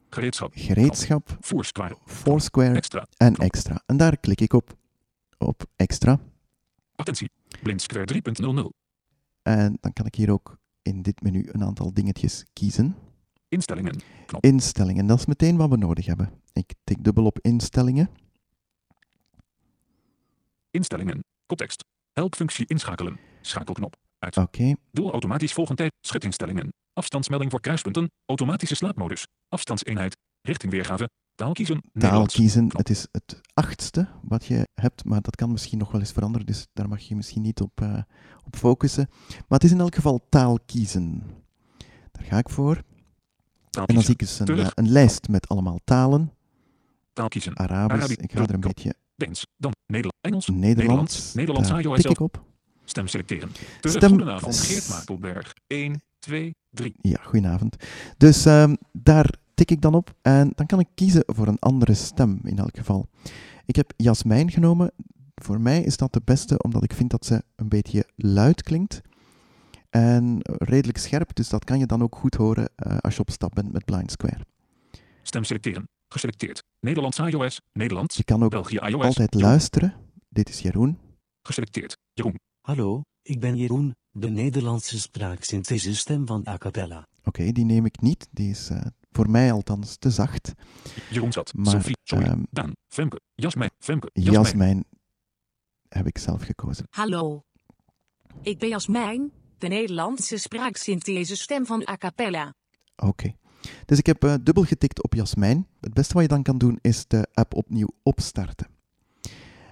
Gereedschap. 0.09 0.51
gereedschap, 0.55 1.37
Foursquare. 1.41 1.97
Foursquare 2.05 2.75
Extra. 2.75 3.05
en 3.17 3.35
extra. 3.35 3.83
En 3.85 3.97
daar 3.97 4.17
klik 4.17 4.41
ik 4.41 4.53
op, 4.53 4.77
op 5.37 5.65
extra. 5.75 6.19
Attentie. 6.95 7.29
Blind 7.61 7.81
Square 7.81 8.21
3.00. 8.43 8.78
En 9.49 9.77
dan 9.81 9.93
kan 9.93 10.05
ik 10.05 10.15
hier 10.15 10.31
ook 10.31 10.57
in 10.81 11.01
dit 11.01 11.21
menu 11.21 11.49
een 11.51 11.63
aantal 11.63 11.93
dingetjes 11.93 12.45
kiezen. 12.53 12.95
Instellingen. 13.47 14.01
Knop. 14.25 14.43
Instellingen, 14.43 15.07
dat 15.07 15.19
is 15.19 15.25
meteen 15.25 15.57
wat 15.57 15.69
we 15.69 15.77
nodig 15.77 16.05
hebben. 16.05 16.41
Ik 16.53 16.73
tik 16.83 17.03
dubbel 17.03 17.25
op 17.25 17.39
instellingen. 17.41 18.09
Instellingen. 20.71 21.23
Context. 21.45 21.85
Helpfunctie 22.13 22.65
inschakelen. 22.65 23.19
Schakelknop. 23.41 23.95
Uit. 24.19 24.37
Oké, 24.37 24.75
Doel 24.91 25.11
automatisch 25.11 25.53
volgentijd. 25.53 25.91
Schutinstellingen. 26.01 26.73
Afstandsmelding 26.93 27.51
voor 27.51 27.59
kruispunten. 27.61 28.11
Automatische 28.25 28.75
slaapmodus. 28.75 29.27
Afstandseenheid. 29.47 30.17
Richtingweergave. 30.41 31.09
Taal 31.39 31.53
kiezen. 31.53 31.81
taal. 31.93 32.21
Het 32.67 32.89
is 32.89 33.07
het 33.11 33.41
achtste 33.53 34.07
wat 34.21 34.45
je 34.45 34.67
hebt, 34.73 35.05
maar 35.05 35.21
dat 35.21 35.35
kan 35.35 35.51
misschien 35.51 35.77
nog 35.77 35.91
wel 35.91 36.01
eens 36.01 36.11
veranderen, 36.11 36.45
dus 36.47 36.67
daar 36.73 36.87
mag 36.87 36.99
je 37.01 37.15
misschien 37.15 37.41
niet 37.41 37.61
op, 37.61 37.81
eh, 37.81 38.01
op 38.45 38.55
focussen. 38.55 39.07
Maar 39.27 39.45
het 39.59 39.63
is 39.63 39.71
in 39.71 39.79
elk 39.79 39.95
geval 39.95 40.25
taal 40.29 40.57
kiezen. 40.65 41.23
Daar 42.11 42.23
ga 42.23 42.37
ik 42.37 42.49
voor. 42.49 42.75
En 43.71 43.93
dan 43.95 44.01
zie 44.03 44.13
ik 44.13 44.19
dus 44.19 44.39
een, 44.39 44.59
eh, 44.59 44.67
een 44.73 44.89
lijst 44.89 45.27
met 45.27 45.47
allemaal 45.47 45.79
talen. 45.83 46.33
Taal 47.13 47.27
kiezen. 47.27 47.55
Arabisch, 47.57 47.95
Arabisch, 47.95 48.23
ik 48.23 48.31
ga 48.31 48.43
er 48.43 48.53
een 48.53 48.59
beetje 48.59 48.93
Deens. 49.15 49.45
Dan 49.57 49.71
Nederlands. 49.85 50.17
Engels. 50.21 50.47
Nederlands. 50.47 51.33
Nederlands 51.33 51.69
Daar 51.69 51.81
tik 51.81 52.11
ik 52.11 52.19
op. 52.19 52.43
Stem 52.83 53.07
selecteren. 53.07 53.51
Terug. 53.79 53.95
Stem- 53.95 54.09
Goedenavond. 54.09 54.59
Geert 54.59 54.89
Makelberg. 54.89 55.53
1, 55.67 56.01
2, 56.19 56.55
3. 56.69 56.93
Ja, 57.01 57.19
goedenavond. 57.23 57.75
Dus 58.17 58.45
ehm, 58.45 58.75
daar 58.91 59.29
tik 59.59 59.71
ik 59.71 59.81
dan 59.81 59.93
op 59.93 60.15
en 60.21 60.51
dan 60.55 60.65
kan 60.65 60.79
ik 60.79 60.87
kiezen 60.95 61.23
voor 61.25 61.47
een 61.47 61.59
andere 61.59 61.93
stem 61.93 62.39
in 62.43 62.57
elk 62.57 62.77
geval. 62.77 63.07
Ik 63.65 63.75
heb 63.75 63.93
Jasmijn 63.97 64.51
genomen. 64.51 64.91
Voor 65.35 65.61
mij 65.61 65.81
is 65.81 65.97
dat 65.97 66.13
de 66.13 66.21
beste, 66.23 66.57
omdat 66.57 66.83
ik 66.83 66.93
vind 66.93 67.09
dat 67.09 67.25
ze 67.25 67.43
een 67.55 67.69
beetje 67.69 68.07
luid 68.15 68.63
klinkt. 68.63 69.01
En 69.89 70.39
redelijk 70.43 70.97
scherp, 70.97 71.35
dus 71.35 71.49
dat 71.49 71.63
kan 71.63 71.79
je 71.79 71.85
dan 71.85 72.03
ook 72.03 72.15
goed 72.15 72.35
horen 72.35 72.69
eh, 72.75 72.97
als 72.97 73.15
je 73.15 73.21
op 73.21 73.29
stap 73.29 73.55
bent 73.55 73.71
met 73.71 73.85
Blind 73.85 74.11
Square. 74.11 74.45
Stem 75.21 75.43
selecteren. 75.43 75.89
Geselecteerd. 76.07 76.63
Nederlands 76.79 77.17
iOS. 77.17 77.61
Nederlands. 77.73 78.17
Je 78.17 78.23
kan 78.23 78.43
ook 78.43 78.49
België 78.49 78.77
iOS. 78.77 79.05
altijd 79.05 79.33
Jeroen. 79.33 79.49
luisteren. 79.49 79.93
Dit 80.29 80.49
is 80.49 80.59
Jeroen. 80.59 80.97
Geselecteerd. 81.41 81.97
Jeroen. 82.13 82.39
Hallo, 82.61 83.01
ik 83.21 83.39
ben 83.39 83.55
Jeroen, 83.57 83.95
de 84.11 84.29
Nederlandse 84.29 84.99
spraaksynthesestem 84.99 86.27
van 86.27 86.47
A 86.47 86.57
Cappella. 86.57 87.07
Oké, 87.23 87.51
die 87.51 87.65
neem 87.65 87.85
ik 87.85 88.01
niet. 88.01 88.27
Die 88.31 88.49
is 88.49 88.69
eh, 88.69 88.81
voor 89.11 89.29
mij 89.29 89.51
althans 89.51 89.97
te 89.97 90.09
zacht. 90.09 90.53
Jeroen 91.09 91.31
zat. 91.31 91.53
Maar, 91.53 91.71
Sophie. 91.71 91.97
Sorry. 92.03 92.45
Daan. 92.51 92.73
Femke. 92.87 93.19
Jasmijn. 93.35 93.71
Femke. 93.79 94.09
Jasmijn. 94.13 94.43
Jasmijn 94.43 94.83
heb 95.89 96.07
ik 96.07 96.17
zelf 96.17 96.41
gekozen. 96.41 96.85
Hallo. 96.89 97.43
Ik 98.41 98.59
ben 98.59 98.69
Jasmijn, 98.69 99.31
de 99.57 99.67
Nederlandse 99.67 100.37
spraaksynthese 100.37 101.35
stem 101.35 101.65
van 101.65 101.87
A 101.89 101.97
Cappella. 101.97 102.53
Oké. 102.95 103.33
Dus 103.85 103.97
ik 103.97 104.05
heb 104.05 104.23
eh, 104.23 104.33
dubbel 104.41 104.63
getikt 104.63 105.03
op 105.03 105.13
Jasmijn. 105.13 105.67
Het 105.79 105.93
beste 105.93 106.13
wat 106.13 106.21
je 106.21 106.29
dan 106.29 106.43
kan 106.43 106.57
doen 106.57 106.79
is 106.81 107.07
de 107.07 107.27
app 107.33 107.55
opnieuw 107.55 107.89
opstarten. 108.03 108.67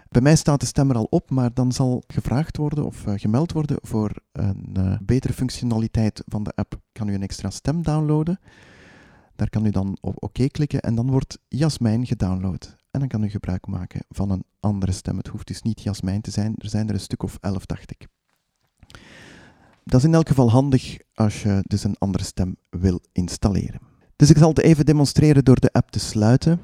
Bij 0.09 0.21
mij 0.21 0.35
staat 0.35 0.59
de 0.59 0.65
stem 0.65 0.89
er 0.89 0.95
al 0.95 1.07
op, 1.09 1.29
maar 1.29 1.53
dan 1.53 1.71
zal 1.71 2.03
gevraagd 2.07 2.57
worden 2.57 2.85
of 2.85 3.05
eh, 3.05 3.13
gemeld 3.15 3.51
worden 3.51 3.77
voor 3.81 4.11
een 4.31 4.69
eh, 4.73 4.97
betere 5.01 5.33
functionaliteit 5.33 6.23
van 6.25 6.43
de 6.43 6.51
app. 6.55 6.79
Kan 6.91 7.07
u 7.07 7.13
een 7.13 7.21
extra 7.23 7.49
stem 7.49 7.83
downloaden? 7.83 8.39
Daar 9.37 9.49
kan 9.49 9.65
u 9.65 9.69
dan 9.69 9.97
op 10.01 10.23
oké 10.23 10.47
klikken 10.47 10.81
en 10.81 10.95
dan 10.95 11.11
wordt 11.11 11.39
Jasmijn 11.47 12.05
gedownload. 12.05 12.75
En 12.91 12.99
dan 12.99 13.07
kan 13.07 13.23
u 13.23 13.29
gebruik 13.29 13.67
maken 13.67 14.05
van 14.09 14.29
een 14.29 14.43
andere 14.59 14.91
stem. 14.91 15.17
Het 15.17 15.27
hoeft 15.27 15.47
dus 15.47 15.61
niet 15.61 15.81
Jasmijn 15.81 16.21
te 16.21 16.31
zijn. 16.31 16.55
Er 16.57 16.69
zijn 16.69 16.87
er 16.87 16.93
een 16.93 16.99
stuk 16.99 17.23
of 17.23 17.37
elf, 17.41 17.65
dacht 17.65 17.91
ik. 17.91 18.07
Dat 19.83 19.99
is 19.99 20.05
in 20.05 20.13
elk 20.13 20.27
geval 20.27 20.51
handig 20.51 20.97
als 21.13 21.41
je 21.41 21.63
dus 21.63 21.83
een 21.83 21.97
andere 21.97 22.23
stem 22.23 22.57
wil 22.69 23.01
installeren. 23.11 23.79
Dus 24.15 24.29
ik 24.29 24.37
zal 24.37 24.49
het 24.49 24.59
even 24.59 24.85
demonstreren 24.85 25.45
door 25.45 25.59
de 25.59 25.71
app 25.71 25.91
te 25.91 25.99
sluiten 25.99 26.59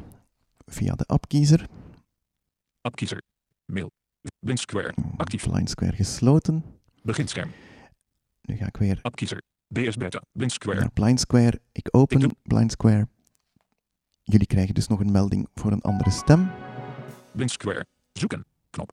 via 0.65 0.95
de 0.95 1.05
appkiezer. 1.05 1.67
Appkiezer. 2.81 3.21
Mail. 3.65 3.91
Blind 4.39 4.59
Square. 4.59 4.93
Actief. 5.17 5.49
Blind 5.49 5.69
Square 5.69 5.95
gesloten. 5.95 6.63
Beginscherm. 7.03 7.51
Nu 8.41 8.55
ga 8.55 8.67
ik 8.67 8.77
weer 8.77 8.99
Appkiezer. 9.01 9.41
BS 9.73 9.95
Beta. 9.97 10.21
Blind 10.31 10.51
Square. 10.51 10.79
naar 10.79 10.91
Blind 10.91 11.19
Square. 11.19 11.61
Ik 11.71 11.87
open 11.91 12.15
Ik 12.17 12.23
doe- 12.23 12.35
Blind 12.43 12.71
Square. 12.71 13.07
Jullie 14.23 14.47
krijgen 14.47 14.73
dus 14.73 14.87
nog 14.87 14.99
een 14.99 15.11
melding 15.11 15.47
voor 15.53 15.71
een 15.71 15.81
andere 15.81 16.09
stem. 16.11 16.51
Blind 17.31 17.51
Square. 17.51 17.85
Zoeken. 18.13 18.45
Knop. 18.69 18.91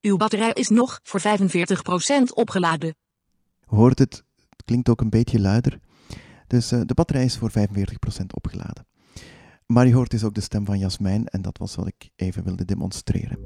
Uw 0.00 0.16
batterij 0.16 0.50
is 0.52 0.68
nog 0.68 1.00
voor 1.02 1.20
45% 1.20 2.32
opgeladen. 2.34 2.94
Hoort 3.64 3.98
het? 3.98 4.24
Het 4.48 4.64
klinkt 4.64 4.88
ook 4.88 5.00
een 5.00 5.10
beetje 5.10 5.40
luider. 5.40 5.78
Dus 6.46 6.72
eh, 6.72 6.80
de 6.84 6.94
batterij 6.94 7.24
is 7.24 7.36
voor 7.36 7.50
45% 7.50 8.26
opgeladen. 8.34 8.86
Maar 9.66 9.86
je 9.86 9.94
hoort 9.94 10.10
dus 10.10 10.24
ook 10.24 10.34
de 10.34 10.40
stem 10.40 10.64
van 10.64 10.78
Jasmijn 10.78 11.26
en 11.26 11.42
dat 11.42 11.58
was 11.58 11.74
wat 11.74 11.86
ik 11.86 12.10
even 12.16 12.44
wilde 12.44 12.64
demonstreren. 12.64 13.38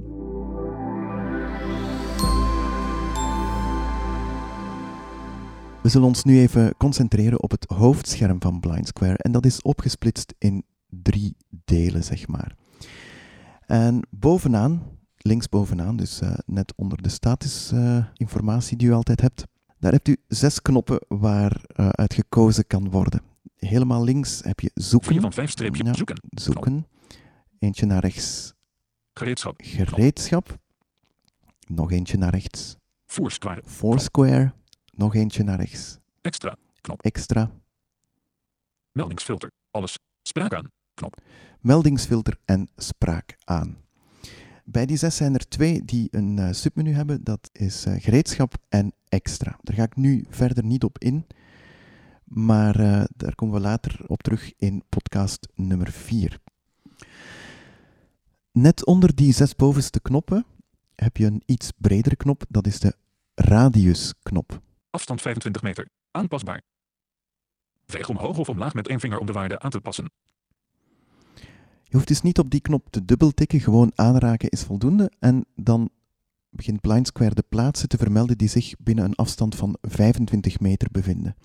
We 5.82 5.88
zullen 5.88 6.06
ons 6.06 6.24
nu 6.24 6.38
even 6.38 6.74
concentreren 6.76 7.42
op 7.42 7.50
het 7.50 7.64
hoofdscherm 7.74 8.40
van 8.42 8.60
Blind 8.60 8.86
Square 8.88 9.16
en 9.16 9.32
dat 9.32 9.46
is 9.46 9.62
opgesplitst 9.62 10.34
in 10.38 10.64
drie 10.88 11.36
delen, 11.64 12.04
zeg 12.04 12.28
maar. 12.28 12.54
En 13.66 14.06
bovenaan, 14.10 14.82
links 15.16 15.48
bovenaan, 15.48 15.96
dus 15.96 16.20
eh, 16.20 16.32
net 16.46 16.72
onder 16.76 17.02
de 17.02 17.08
statusinformatie 17.08 18.76
die 18.76 18.88
u 18.88 18.92
altijd 18.92 19.20
hebt, 19.20 19.44
daar 19.78 19.92
hebt 19.92 20.08
u 20.08 20.16
zes 20.28 20.62
knoppen 20.62 21.00
waar 21.08 21.60
eh, 21.66 21.88
uit 21.88 22.14
gekozen 22.14 22.66
kan 22.66 22.90
worden. 22.90 23.22
Helemaal 23.56 24.04
links 24.04 24.40
heb 24.44 24.60
je 24.60 24.70
zoeken. 24.74 25.10
4 25.12 25.20
van 25.20 25.32
5 25.32 25.50
streepje. 25.50 25.84
Ja, 25.84 25.94
Zoeken. 25.94 26.20
zoeken. 26.30 26.86
Eentje 27.58 27.86
naar 27.86 28.00
rechts, 28.00 28.54
Gereedschap. 29.14 29.60
gereedschap. 29.62 30.58
Nog 31.66 31.92
eentje 31.92 32.16
naar 32.18 32.30
rechts, 32.30 32.76
Foursquare. 33.06 33.62
Foursquare, 33.66 34.52
nog 34.90 35.14
eentje 35.14 35.42
naar 35.42 35.58
rechts. 35.58 35.98
Extra. 36.20 36.56
Knop. 36.80 37.02
Extra, 37.02 37.50
Meldingsfilter. 38.92 39.50
Alles. 39.70 39.98
Spraak 40.22 40.54
aan. 40.54 40.70
Knop. 40.94 41.20
meldingsfilter 41.60 42.38
en 42.44 42.68
spraak 42.76 43.36
aan. 43.44 43.76
Bij 44.64 44.86
die 44.86 44.96
zes 44.96 45.16
zijn 45.16 45.34
er 45.34 45.48
twee 45.48 45.84
die 45.84 46.08
een 46.10 46.38
eh, 46.38 46.52
submenu 46.52 46.92
hebben. 46.92 47.24
Dat 47.24 47.50
is 47.52 47.84
eh, 47.84 47.94
gereedschap 48.02 48.54
en 48.68 48.92
extra. 49.08 49.58
Daar 49.62 49.76
ga 49.76 49.82
ik 49.82 49.96
nu 49.96 50.26
verder 50.28 50.64
niet 50.64 50.84
op 50.84 50.98
in. 50.98 51.26
Maar 52.24 52.80
eh, 52.80 53.04
daar 53.16 53.34
komen 53.34 53.54
we 53.54 53.60
later 53.60 54.00
op 54.06 54.22
terug 54.22 54.52
in 54.56 54.82
podcast 54.88 55.48
nummer 55.54 55.90
4. 55.90 56.38
Net 58.52 58.86
onder 58.86 59.14
die 59.14 59.32
zes 59.32 59.56
bovenste 59.56 60.00
knoppen 60.00 60.44
heb 60.94 61.16
je 61.16 61.26
een 61.26 61.42
iets 61.46 61.70
bredere 61.76 62.16
knop. 62.16 62.44
Dat 62.48 62.66
is 62.66 62.80
de 62.80 62.94
radiusknop. 63.34 64.60
Afstand 64.90 65.20
25 65.20 65.62
meter. 65.62 65.88
Aanpasbaar. 66.10 66.62
Veeg 67.86 68.08
omhoog 68.08 68.38
of 68.38 68.48
omlaag 68.48 68.74
met 68.74 68.88
één 68.88 69.00
vinger 69.00 69.18
om 69.18 69.26
de 69.26 69.32
waarde 69.32 69.58
aan 69.58 69.70
te 69.70 69.80
passen. 69.80 70.10
Je 71.82 71.96
hoeft 71.96 72.08
dus 72.08 72.22
niet 72.22 72.38
op 72.38 72.50
die 72.50 72.60
knop 72.60 72.86
te 72.90 73.04
dubbeltikken, 73.04 73.60
gewoon 73.60 73.92
aanraken 73.94 74.48
is 74.48 74.62
voldoende. 74.62 75.12
En 75.18 75.46
dan 75.54 75.90
begint 76.50 76.80
Blind 76.80 77.06
Square 77.06 77.34
de 77.34 77.44
plaatsen 77.48 77.88
te 77.88 77.96
vermelden 77.96 78.38
die 78.38 78.48
zich 78.48 78.74
binnen 78.78 79.04
een 79.04 79.14
afstand 79.14 79.54
van 79.54 79.76
25 79.80 80.60
meter 80.60 80.88
bevinden. 80.90 81.36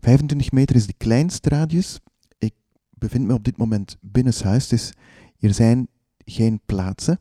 25 0.00 0.52
meter 0.52 0.76
is 0.76 0.86
de 0.86 0.94
kleinste 0.96 1.48
radius. 1.48 1.98
Ik 2.38 2.54
bevind 2.90 3.26
me 3.26 3.34
op 3.34 3.44
dit 3.44 3.56
moment 3.56 3.96
binnenshuis, 4.00 4.68
dus 4.68 4.92
hier 5.36 5.54
zijn 5.54 5.88
geen 6.24 6.60
plaatsen. 6.66 7.20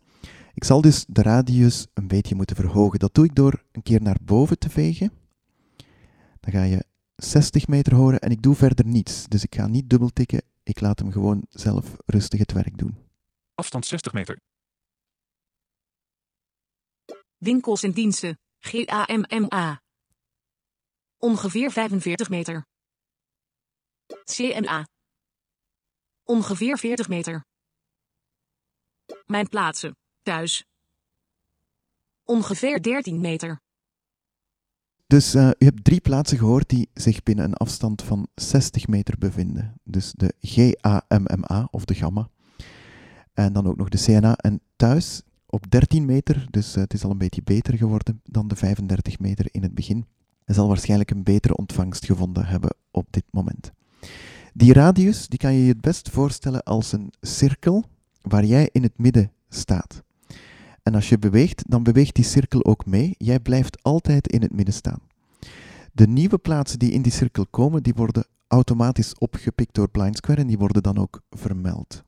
Ik 0.54 0.64
zal 0.64 0.82
dus 0.82 1.06
de 1.08 1.22
radius 1.22 1.88
een 1.94 2.08
beetje 2.08 2.36
moeten 2.36 2.56
verhogen. 2.56 3.00
Dat 3.00 3.14
doe 3.14 3.26
ik 3.26 3.36
door 3.36 3.64
een 3.72 3.84
keer 3.84 4.02
naar 4.02 4.18
boven 4.24 4.60
te 4.60 4.70
vegen. 4.70 5.12
Dan 6.42 6.54
ga 6.54 6.64
je 6.64 6.86
60 7.16 7.68
meter 7.68 7.96
horen 7.96 8.20
en 8.20 8.32
ik 8.32 8.42
doe 8.42 8.56
verder 8.56 8.86
niets. 8.86 9.28
Dus 9.28 9.44
ik 9.44 9.56
ga 9.56 9.68
niet 9.68 9.90
dubbeltikken, 9.90 10.42
ik 10.64 10.80
laat 10.82 11.00
hem 11.00 11.12
gewoon 11.12 11.46
zelf 11.50 11.96
rustig 12.06 12.40
het 12.40 12.52
werk 12.52 12.78
doen. 12.78 13.10
Afstand 13.54 13.86
60 13.86 14.14
meter. 14.14 14.40
Winkels 17.38 17.84
en 17.84 17.92
diensten. 17.92 18.40
GAMMA. 18.60 19.82
Ongeveer 21.18 21.72
45 21.72 22.30
meter. 22.30 22.66
CNA. 24.24 24.88
Ongeveer 26.24 26.78
40 26.78 27.08
meter. 27.08 27.46
Mijn 29.26 29.48
plaatsen. 29.48 29.96
Thuis. 30.22 30.66
Ongeveer 32.24 32.82
13 32.82 33.22
meter. 33.22 33.61
Dus 35.12 35.34
eh, 35.34 35.50
u 35.58 35.66
hebt 35.66 35.84
drie 35.84 36.02
plaatsen 36.02 36.38
gehoord 36.38 36.70
die 36.70 36.90
zich 36.94 37.24
binnen 37.24 37.46
een 37.46 37.54
afstand 37.54 38.02
van 38.02 38.28
60 38.36 38.88
meter 38.88 39.18
bevinden. 39.18 39.74
Dus 39.84 40.14
de 40.16 40.34
GAMMA 40.40 41.68
of 41.72 41.86
de 41.86 41.94
gamma. 41.94 42.30
En 43.34 43.54
dan 43.54 43.68
ook 43.68 43.78
nog 43.78 43.90
de 43.90 43.98
CNA. 43.98 44.36
En 44.36 44.62
thuis 44.76 45.22
op 45.46 45.72
13 45.72 46.06
meter, 46.06 46.48
dus 46.50 46.76
eh, 46.76 46.82
het 46.82 46.94
is 46.94 47.04
al 47.04 47.12
een 47.12 47.18
beetje 47.18 47.42
beter 47.44 47.78
geworden 47.78 48.22
dan 48.24 48.48
de 48.48 48.56
35 48.56 49.20
meter 49.20 49.48
in 49.52 49.64
het 49.64 49.76
begin. 49.76 50.06
Hij 50.46 50.56
zal 50.56 50.68
waarschijnlijk 50.68 51.12
een 51.12 51.24
betere 51.24 51.56
ontvangst 51.56 52.06
gevonden 52.06 52.46
hebben 52.46 52.76
op 52.92 53.08
dit 53.10 53.26
moment. 53.32 53.72
Die 54.54 54.74
radius 54.74 55.28
die 55.28 55.40
kan 55.40 55.54
je 55.54 55.62
je 55.62 55.72
het 55.72 55.82
best 55.82 56.10
voorstellen 56.10 56.64
als 56.64 56.92
een 56.92 57.14
cirkel 57.22 57.84
waar 58.22 58.46
jij 58.46 58.70
in 58.72 58.84
het 58.84 58.98
midden 58.98 59.32
staat. 59.50 60.04
En 60.84 60.96
als 60.96 61.10
je 61.10 61.20
beweegt, 61.20 61.64
dan 61.68 61.84
beweegt 61.84 62.16
die 62.16 62.24
cirkel 62.24 62.66
ook 62.66 62.86
mee. 62.86 63.16
Jij 63.18 63.40
blijft 63.40 63.84
altijd 63.84 64.28
in 64.28 64.42
het 64.42 64.54
midden 64.54 64.74
staan. 64.74 65.00
De 65.94 66.08
nieuwe 66.08 66.38
plaatsen 66.38 66.80
die 66.80 66.92
in 66.92 67.02
die 67.02 67.12
cirkel 67.12 67.46
komen, 67.46 67.84
die 67.84 67.94
worden 67.94 68.26
automatisch 68.48 69.18
opgepikt 69.18 69.74
door 69.76 69.90
Blind 69.90 70.18
Square 70.18 70.42
en 70.42 70.48
die 70.48 70.58
worden 70.58 70.84
dan 70.84 70.98
ook 70.98 71.22
vermeld. 71.30 72.04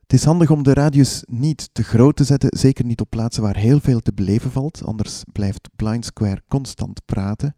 Het 0.00 0.20
is 0.20 0.24
handig 0.24 0.50
om 0.50 0.62
de 0.62 0.74
radius 0.74 1.24
niet 1.26 1.68
te 1.72 1.82
groot 1.82 2.16
te 2.16 2.24
zetten, 2.24 2.58
zeker 2.58 2.84
niet 2.84 3.00
op 3.00 3.10
plaatsen 3.10 3.42
waar 3.42 3.56
heel 3.56 3.80
veel 3.80 4.00
te 4.00 4.12
beleven 4.12 4.50
valt, 4.50 4.84
anders 4.84 5.22
blijft 5.32 5.68
Blind 5.76 6.04
Square 6.04 6.42
constant 6.48 7.04
praten. 7.04 7.56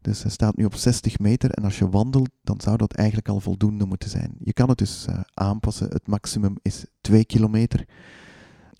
Dus 0.00 0.22
hij 0.22 0.30
staat 0.30 0.56
nu 0.56 0.64
op 0.64 0.74
60 0.74 1.18
meter 1.18 1.50
en 1.50 1.64
als 1.64 1.78
je 1.78 1.88
wandelt, 1.88 2.30
dan 2.42 2.60
zou 2.60 2.76
dat 2.76 2.94
eigenlijk 2.94 3.28
al 3.28 3.40
voldoende 3.40 3.84
moeten 3.84 4.08
zijn. 4.08 4.34
Je 4.38 4.52
kan 4.52 4.68
het 4.68 4.78
dus 4.78 5.06
uh, 5.08 5.20
aanpassen. 5.34 5.88
Het 5.88 6.06
maximum 6.06 6.56
is 6.62 6.84
2 7.00 7.24
kilometer. 7.24 7.88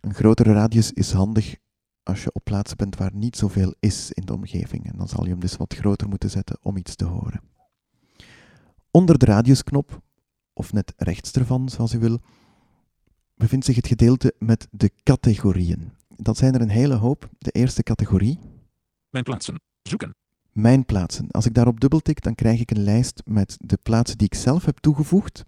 Een 0.00 0.14
grotere 0.14 0.52
radius 0.52 0.92
is 0.92 1.12
handig 1.12 1.56
als 2.02 2.22
je 2.22 2.32
op 2.32 2.44
plaatsen 2.44 2.76
bent 2.76 2.96
waar 2.96 3.14
niet 3.14 3.36
zoveel 3.36 3.74
is 3.80 4.12
in 4.12 4.24
de 4.24 4.32
omgeving. 4.32 4.90
En 4.92 4.98
dan 4.98 5.08
zal 5.08 5.24
je 5.24 5.30
hem 5.30 5.40
dus 5.40 5.56
wat 5.56 5.74
groter 5.74 6.08
moeten 6.08 6.30
zetten 6.30 6.58
om 6.62 6.76
iets 6.76 6.94
te 6.94 7.04
horen. 7.04 7.40
Onder 8.90 9.18
de 9.18 9.26
radiusknop, 9.26 10.00
of 10.52 10.72
net 10.72 10.92
rechts 10.96 11.32
ervan, 11.32 11.68
zoals 11.68 11.94
u 11.94 11.98
wil, 11.98 12.20
bevindt 13.34 13.64
zich 13.64 13.76
het 13.76 13.86
gedeelte 13.86 14.34
met 14.38 14.68
de 14.70 14.90
categorieën. 15.02 15.92
Dat 16.08 16.36
zijn 16.36 16.54
er 16.54 16.60
een 16.60 16.68
hele 16.68 16.94
hoop. 16.94 17.28
De 17.38 17.50
eerste 17.50 17.82
categorie. 17.82 18.38
Mijn 19.10 19.24
plaatsen. 19.24 19.60
Zoeken. 19.82 20.14
Mijn 20.52 20.84
plaatsen. 20.84 21.30
Als 21.30 21.46
ik 21.46 21.54
daarop 21.54 21.80
dubbeltik, 21.80 22.22
dan 22.22 22.34
krijg 22.34 22.60
ik 22.60 22.70
een 22.70 22.82
lijst 22.82 23.22
met 23.24 23.56
de 23.60 23.78
plaatsen 23.82 24.18
die 24.18 24.26
ik 24.26 24.34
zelf 24.34 24.64
heb 24.64 24.78
toegevoegd 24.78 25.44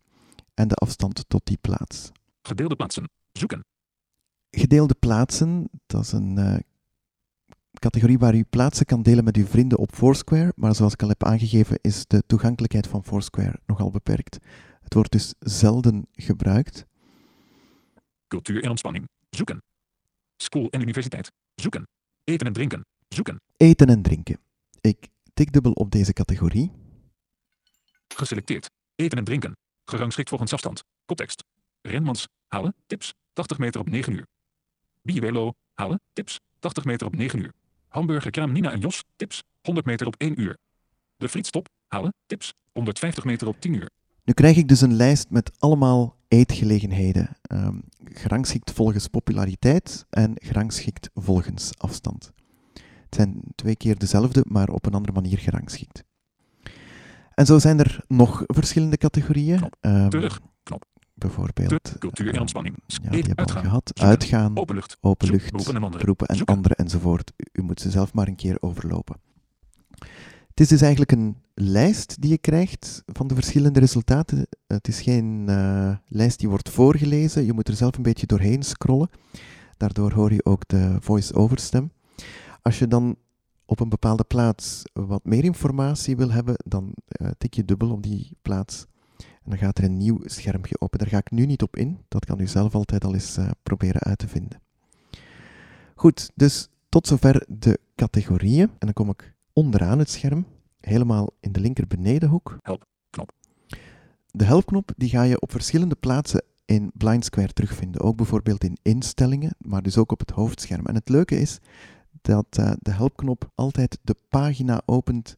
en 0.55 0.69
de 0.69 0.75
afstand 0.75 1.25
tot 1.29 1.47
die 1.47 1.59
plaats. 1.61 2.11
Gedeelde 2.43 2.77
plaatsen. 2.77 3.11
Zoeken. 3.33 3.65
Gedeelde 4.51 4.95
plaatsen, 4.95 5.69
dat 5.87 6.03
is 6.03 6.13
een 6.13 6.39
uh, 6.39 6.57
categorie 7.79 8.19
waar 8.19 8.35
u 8.35 8.45
plaatsen 8.51 8.87
kan 8.87 9.03
delen 9.03 9.25
met 9.25 9.37
uw 9.37 9.47
vrienden 9.47 9.79
op 9.79 9.95
Foursquare, 9.95 10.53
maar 10.57 10.75
zoals 10.75 10.93
ik 10.93 11.03
al 11.03 11.09
heb 11.09 11.25
aangegeven 11.25 11.79
is 11.81 12.07
de 12.07 12.23
toegankelijkheid 12.27 12.87
van 12.87 13.05
Foursquare 13.05 13.59
nogal 13.67 13.91
beperkt. 13.91 14.39
Het 14.83 14.95
wordt 14.95 15.13
dus 15.13 15.35
zelden 15.39 16.07
gebruikt. 16.13 16.87
Cultuur 18.29 18.63
en 18.63 18.71
ontspanning. 18.71 19.09
Zoeken. 19.31 19.63
School 20.37 20.71
en 20.71 20.81
universiteit. 20.81 21.33
Zoeken. 21.55 21.89
Eten 22.25 22.47
en 22.47 22.53
drinken. 22.53 22.87
Zoeken. 23.09 23.41
Eten 23.57 23.89
en 23.89 24.03
drinken. 24.03 24.39
Ik 24.83 25.09
tik 25.35 25.53
dubbel 25.53 25.73
op 25.73 25.91
deze 25.91 26.13
categorie. 26.13 26.73
Geselecteerd. 28.09 28.71
Eten 28.95 29.19
en 29.19 29.25
drinken. 29.25 29.57
Gerangschikt 29.85 30.29
volgens 30.29 30.53
afstand. 30.53 30.85
Context. 31.05 31.45
Renmans. 31.83 32.29
Halen. 32.49 32.75
Tips. 32.87 33.15
80 33.33 33.59
meter 33.59 33.81
op 33.81 33.89
9 33.89 34.13
uur. 34.13 34.27
Biewelo. 35.03 35.53
Halen. 35.75 36.01
Tips. 36.13 36.41
80 36.59 36.85
meter 36.85 37.07
op 37.07 37.17
9 37.17 37.39
uur. 37.39 37.53
Hamburger 37.89 38.31
Kraam 38.31 38.53
Nina 38.53 38.73
en 38.73 38.81
Jos. 38.81 39.05
Tips. 39.17 39.43
100 39.63 39.87
meter 39.87 40.07
op 40.07 40.15
1 40.19 40.41
uur. 40.41 40.59
De 41.17 41.29
Frietstop. 41.29 41.69
Halen. 41.87 42.15
Tips. 42.27 42.53
150 42.73 43.25
meter 43.25 43.49
op 43.49 43.61
10 43.61 43.73
uur. 43.73 43.91
Nu 44.25 44.33
krijg 44.33 44.57
ik 44.57 44.69
dus 44.69 44.81
een 44.81 44.95
lijst 44.95 45.31
met 45.31 45.61
allemaal 45.61 46.17
eetgelegenheden. 46.29 47.37
Um, 47.53 47.85
gerangschikt 48.05 48.73
volgens 48.73 49.09
populariteit 49.09 50.07
en 50.11 50.33
gerangschikt 50.35 51.11
volgens 51.15 51.79
afstand. 51.79 52.33
Het 53.13 53.21
zijn 53.21 53.43
twee 53.55 53.77
keer 53.77 53.99
dezelfde, 53.99 54.45
maar 54.49 54.69
op 54.69 54.87
een 54.87 54.95
andere 54.95 55.13
manier 55.13 55.39
gerangschikt. 55.39 56.05
En 57.35 57.47
zo 57.47 57.59
zijn 57.59 57.79
er 57.79 58.05
nog 58.09 58.43
verschillende 58.47 58.97
categorieën. 58.97 59.57
Knop. 59.57 59.77
Um, 59.81 60.09
Terug. 60.09 60.41
Knop. 60.63 60.85
Bijvoorbeeld. 61.15 61.99
Cultuur 61.99 62.35
en 62.35 62.41
ontspanning. 62.41 62.77
Ja, 62.87 63.11
die 63.11 63.23
hebben 63.23 63.47
we 63.47 63.55
al 63.55 63.61
gehad. 63.61 63.91
Zoeken. 63.95 64.05
Uitgaan, 64.05 64.59
Openlucht. 64.59 64.97
openlucht, 65.01 65.69
en 65.69 65.83
andere. 65.83 66.75
en 66.75 66.85
enzovoort. 66.85 67.33
U, 67.37 67.61
u 67.61 67.63
moet 67.63 67.81
ze 67.81 67.91
zelf 67.91 68.13
maar 68.13 68.29
een 68.29 68.37
keer 68.37 68.57
overlopen. 68.61 69.17
Het 70.49 70.61
is 70.61 70.69
dus 70.69 70.81
eigenlijk 70.81 71.13
een 71.13 71.37
lijst 71.55 72.21
die 72.21 72.31
je 72.31 72.39
krijgt 72.39 73.03
van 73.07 73.27
de 73.27 73.35
verschillende 73.35 73.81
resultaten. 73.81 74.47
Het 74.67 74.89
is 74.89 75.01
geen 75.01 75.45
eh, 75.49 75.97
lijst 76.07 76.39
die 76.39 76.49
wordt 76.49 76.69
voorgelezen. 76.69 77.45
Je 77.45 77.53
moet 77.53 77.69
er 77.69 77.75
zelf 77.75 77.97
een 77.97 78.03
beetje 78.03 78.27
doorheen 78.27 78.63
scrollen. 78.63 79.11
Daardoor 79.77 80.13
hoor 80.13 80.33
je 80.33 80.45
ook 80.45 80.69
de 80.69 80.97
voice-over 81.01 81.59
stem. 81.59 81.93
Als 82.63 82.79
je 82.79 82.89
dan 82.89 83.17
op 83.65 83.81
een 83.81 83.89
bepaalde 83.89 84.25
plaats 84.25 84.83
wat 84.93 85.25
meer 85.25 85.45
informatie 85.45 86.17
wil 86.17 86.31
hebben, 86.31 86.55
dan 86.65 86.93
eh, 87.07 87.29
tik 87.39 87.55
je 87.55 87.65
dubbel 87.65 87.91
op 87.91 88.03
die 88.03 88.37
plaats. 88.43 88.87
En 89.19 89.51
dan 89.51 89.59
gaat 89.59 89.79
er 89.79 89.85
een 89.85 89.97
nieuw 89.97 90.21
schermpje 90.25 90.81
open. 90.81 90.99
Daar 90.99 91.09
ga 91.09 91.19
ik 91.19 91.31
nu 91.31 91.47
niet 91.47 91.63
op 91.63 91.77
in. 91.77 91.99
Dat 92.09 92.25
kan 92.25 92.41
u 92.41 92.47
zelf 92.47 92.75
altijd 92.75 93.05
al 93.05 93.15
eens 93.15 93.37
eh, 93.37 93.51
proberen 93.63 94.01
uit 94.01 94.19
te 94.19 94.29
vinden. 94.29 94.61
Goed, 95.95 96.31
dus 96.35 96.69
tot 96.89 97.07
zover 97.07 97.45
de 97.49 97.79
categorieën. 97.97 98.69
En 98.69 98.75
dan 98.79 98.93
kom 98.93 99.11
ik 99.11 99.35
onderaan 99.53 99.99
het 99.99 100.11
scherm, 100.11 100.47
helemaal 100.81 101.31
in 101.41 101.53
de 101.53 101.61
linker 101.61 101.87
benedenhoek. 101.87 102.59
Help, 102.63 102.87
knop. 103.11 103.33
De 104.31 104.45
helpknop 104.45 104.93
die 104.97 105.09
ga 105.09 105.23
je 105.23 105.41
op 105.41 105.51
verschillende 105.51 105.95
plaatsen 105.95 106.45
in 106.65 106.91
Blind 106.95 107.25
Square 107.25 107.53
terugvinden. 107.53 108.01
Ook 108.01 108.17
bijvoorbeeld 108.17 108.65
in 108.65 108.79
instellingen, 108.83 109.55
maar 109.59 109.83
dus 109.83 109.99
ook 109.99 110.13
op 110.13 110.19
het 110.19 110.31
hoofdscherm. 110.31 110.87
En 110.87 110.95
het 110.95 111.09
leuke 111.09 111.41
is 111.41 111.59
dat 112.23 112.47
eh, 112.51 112.73
de 112.79 112.91
helpknop 112.91 113.51
altijd 113.55 113.99
de 114.03 114.17
pagina 114.29 114.83
opent 114.87 115.37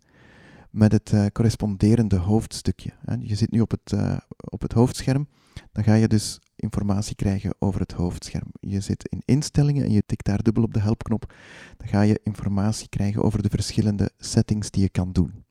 met 0.70 0.92
het 0.92 1.12
eh, 1.12 1.26
corresponderende 1.32 2.16
hoofdstukje. 2.16 2.90
Je 3.20 3.34
zit 3.34 3.50
nu 3.50 3.60
op 3.60 3.70
het, 3.70 3.92
eh, 3.92 4.16
op 4.36 4.62
het 4.62 4.72
hoofdscherm 4.72 5.28
dan 5.72 5.84
ga 5.84 5.94
je 5.94 6.08
dus 6.08 6.40
informatie 6.56 7.14
krijgen 7.14 7.54
over 7.58 7.80
het 7.80 7.92
hoofdscherm. 7.92 8.48
Je 8.60 8.80
zit 8.80 9.08
in 9.08 9.22
instellingen 9.24 9.84
en 9.84 9.92
je 9.92 10.02
tikt 10.06 10.24
daar 10.24 10.42
dubbel 10.42 10.62
op 10.62 10.74
de 10.74 10.80
helpknop. 10.80 11.34
Dan 11.76 11.88
ga 11.88 12.00
je 12.00 12.20
informatie 12.22 12.88
krijgen 12.88 13.22
over 13.22 13.42
de 13.42 13.48
verschillende 13.48 14.10
settings 14.18 14.70
die 14.70 14.82
je 14.82 14.88
kan 14.88 15.12
doen. 15.12 15.44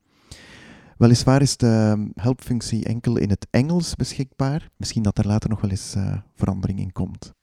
Weliswaar 0.98 1.42
is 1.42 1.58
de 1.58 2.06
helpfunctie 2.16 2.86
enkel 2.86 3.18
in 3.18 3.30
het 3.30 3.48
Engels 3.50 3.96
beschikbaar. 3.96 4.70
Misschien 4.78 5.04
dat 5.04 5.18
er 5.18 5.28
later 5.28 5.50
nog 5.50 5.62
wel 5.62 5.70
eens 5.70 5.96
uh, 5.96 6.18
verandering 6.36 6.80
in 6.80 6.92
komt. 6.92 7.34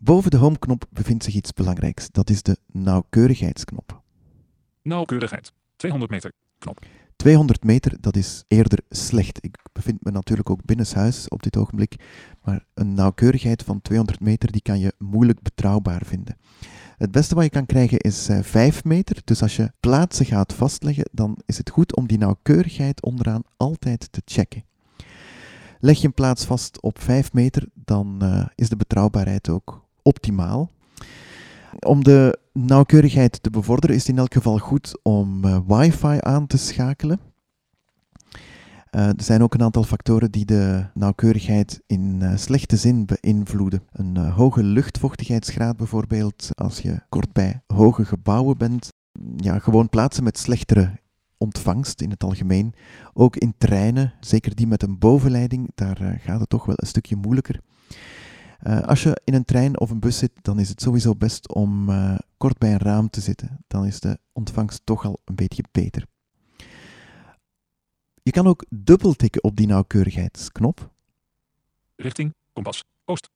Boven 0.00 0.30
de 0.30 0.36
homeknop 0.36 0.84
bevindt 0.90 1.24
zich 1.24 1.34
iets 1.34 1.52
belangrijks. 1.52 2.10
Dat 2.10 2.30
is 2.30 2.42
de 2.42 2.56
nauwkeurigheidsknop. 2.66 4.02
Nauwkeurigheid. 4.82 5.52
200 5.76 6.12
meter. 6.12 6.32
Knop. 6.58 6.86
200 7.16 7.64
meter, 7.64 7.96
dat 8.00 8.16
is 8.16 8.44
eerder 8.48 8.78
slecht. 8.88 9.44
Ik 9.44 9.58
bevind 9.72 10.04
me 10.04 10.10
natuurlijk 10.10 10.50
ook 10.50 10.64
binnenshuis 10.64 11.28
op 11.28 11.42
dit 11.42 11.56
ogenblik, 11.56 11.96
maar 12.42 12.64
een 12.74 12.94
nauwkeurigheid 12.94 13.62
van 13.62 13.82
200 13.82 14.20
meter 14.20 14.52
die 14.52 14.62
kan 14.62 14.78
je 14.78 14.94
moeilijk 14.98 15.42
betrouwbaar 15.42 16.02
vinden. 16.04 16.36
Het 16.96 17.10
beste 17.10 17.34
wat 17.34 17.44
je 17.44 17.50
kan 17.50 17.66
krijgen 17.66 17.98
is 17.98 18.28
5 18.42 18.76
eh, 18.76 18.82
meter, 18.82 19.20
dus 19.24 19.42
als 19.42 19.56
je 19.56 19.72
plaatsen 19.80 20.26
gaat 20.26 20.52
vastleggen, 20.52 21.08
dan 21.12 21.38
is 21.46 21.58
het 21.58 21.70
goed 21.70 21.96
om 21.96 22.06
die 22.06 22.18
nauwkeurigheid 22.18 23.02
onderaan 23.02 23.42
altijd 23.56 24.12
te 24.12 24.22
checken. 24.24 24.64
Leg 25.80 26.00
je 26.00 26.06
een 26.06 26.14
plaats 26.14 26.44
vast 26.44 26.82
op 26.82 27.00
5 27.00 27.32
meter, 27.32 27.68
dan 27.74 28.18
uh, 28.22 28.46
is 28.54 28.68
de 28.68 28.76
betrouwbaarheid 28.76 29.48
ook 29.48 29.87
optimaal. 30.08 30.70
Om 31.78 32.04
de 32.04 32.38
nauwkeurigheid 32.52 33.42
te 33.42 33.50
bevorderen 33.50 33.96
is 33.96 34.02
het 34.02 34.10
in 34.10 34.18
elk 34.18 34.32
geval 34.32 34.58
goed 34.58 34.98
om 35.02 35.44
uh, 35.44 35.58
wifi 35.66 36.16
aan 36.20 36.46
te 36.46 36.58
schakelen. 36.58 37.20
Uh, 38.90 39.06
er 39.06 39.22
zijn 39.22 39.42
ook 39.42 39.54
een 39.54 39.62
aantal 39.62 39.84
factoren 39.84 40.30
die 40.30 40.44
de 40.44 40.86
nauwkeurigheid 40.94 41.80
in 41.86 42.18
uh, 42.22 42.36
slechte 42.36 42.76
zin 42.76 43.06
beïnvloeden. 43.06 43.82
Een 43.92 44.16
hoge 44.16 44.62
luchtvochtigheidsgraad 44.62 45.76
bijvoorbeeld, 45.76 46.50
als 46.54 46.80
je 46.80 47.00
kort 47.08 47.32
bij 47.32 47.62
hoge 47.66 48.04
gebouwen 48.04 48.58
bent. 48.58 48.92
Ja, 49.36 49.58
gewoon 49.58 49.88
plaatsen 49.88 50.24
met 50.24 50.38
slechtere 50.38 50.90
ontvangst 51.38 52.00
in 52.00 52.10
het 52.10 52.24
algemeen. 52.24 52.74
Ook 53.12 53.36
in 53.36 53.54
treinen, 53.58 54.12
zeker 54.20 54.54
die 54.54 54.66
met 54.66 54.82
een 54.82 54.98
bovenleiding, 54.98 55.70
daar 55.74 56.20
gaat 56.20 56.40
het 56.40 56.48
toch 56.48 56.64
wel 56.64 56.74
een 56.78 56.86
stukje 56.86 57.16
moeilijker. 57.16 57.60
Uh, 58.66 58.80
als 58.80 59.02
je 59.02 59.20
in 59.24 59.34
een 59.34 59.44
trein 59.44 59.80
of 59.80 59.90
een 59.90 60.00
bus 60.00 60.18
zit, 60.18 60.32
dan 60.42 60.58
is 60.58 60.68
het 60.68 60.82
sowieso 60.82 61.14
best 61.14 61.54
om 61.54 61.90
uh, 61.90 62.18
kort 62.36 62.58
bij 62.58 62.72
een 62.72 62.78
raam 62.78 63.10
te 63.10 63.20
zitten. 63.20 63.64
Dan 63.66 63.86
is 63.86 64.00
de 64.00 64.18
ontvangst 64.32 64.80
toch 64.84 65.04
al 65.04 65.20
een 65.24 65.34
beetje 65.34 65.64
beter. 65.72 66.06
Je 68.22 68.30
kan 68.30 68.46
ook 68.46 68.64
dubbel 68.68 69.12
tikken 69.12 69.44
op 69.44 69.56
die 69.56 69.66
nauwkeurigheidsknop. 69.66 70.90
Richting, 71.96 72.34
kompas, 72.52 72.84
oost. 73.04 73.30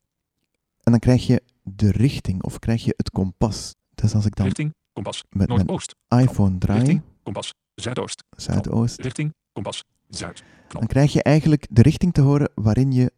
En 0.83 0.91
dan 0.91 0.99
krijg 0.99 1.27
je 1.27 1.43
de 1.61 1.91
richting 1.91 2.43
of 2.43 2.59
krijg 2.59 2.83
je 2.83 2.93
het 2.97 3.09
kompas. 3.09 3.75
Dus 3.95 4.15
als 4.15 4.25
ik 4.25 4.35
dan 4.35 4.45
Richting, 4.45 4.73
kompas, 4.93 5.23
met 5.29 5.47
mijn 5.47 5.79
iPhone 6.07 6.57
draai, 6.57 6.79
Richting, 6.79 7.01
kompas, 7.23 7.53
zuidoost. 7.75 8.23
zuidoost, 8.29 9.01
Richting, 9.01 9.33
kompas, 9.53 9.83
zuid. 10.07 10.43
dan 10.67 10.87
krijg 10.87 11.13
je 11.13 11.23
eigenlijk 11.23 11.67
de 11.69 11.81
richting 11.81 12.13
te 12.13 12.21
horen 12.21 12.51
waarin 12.55 12.91
je 12.91 13.11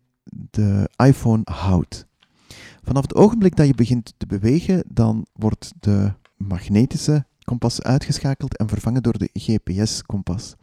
de 0.52 0.90
iPhone 0.96 1.42
houdt. 1.44 2.08
Vanaf 2.84 3.02
het 3.02 3.16
ogenblik 3.16 3.56
dat 3.56 3.68
je 3.68 3.76
begint 3.76 4.14
te 4.18 4.26
bewegen, 4.26 4.84
dan 4.88 5.26
wordt 5.34 5.74
de 5.80 6.14
magnetische 6.38 7.26
kompas 7.44 7.82
uitgeschakeld 7.82 8.58
en 8.58 8.68
vervangen 8.68 9.04
door 9.04 9.18
de 9.18 9.30
GPS-kompas. 9.34 10.56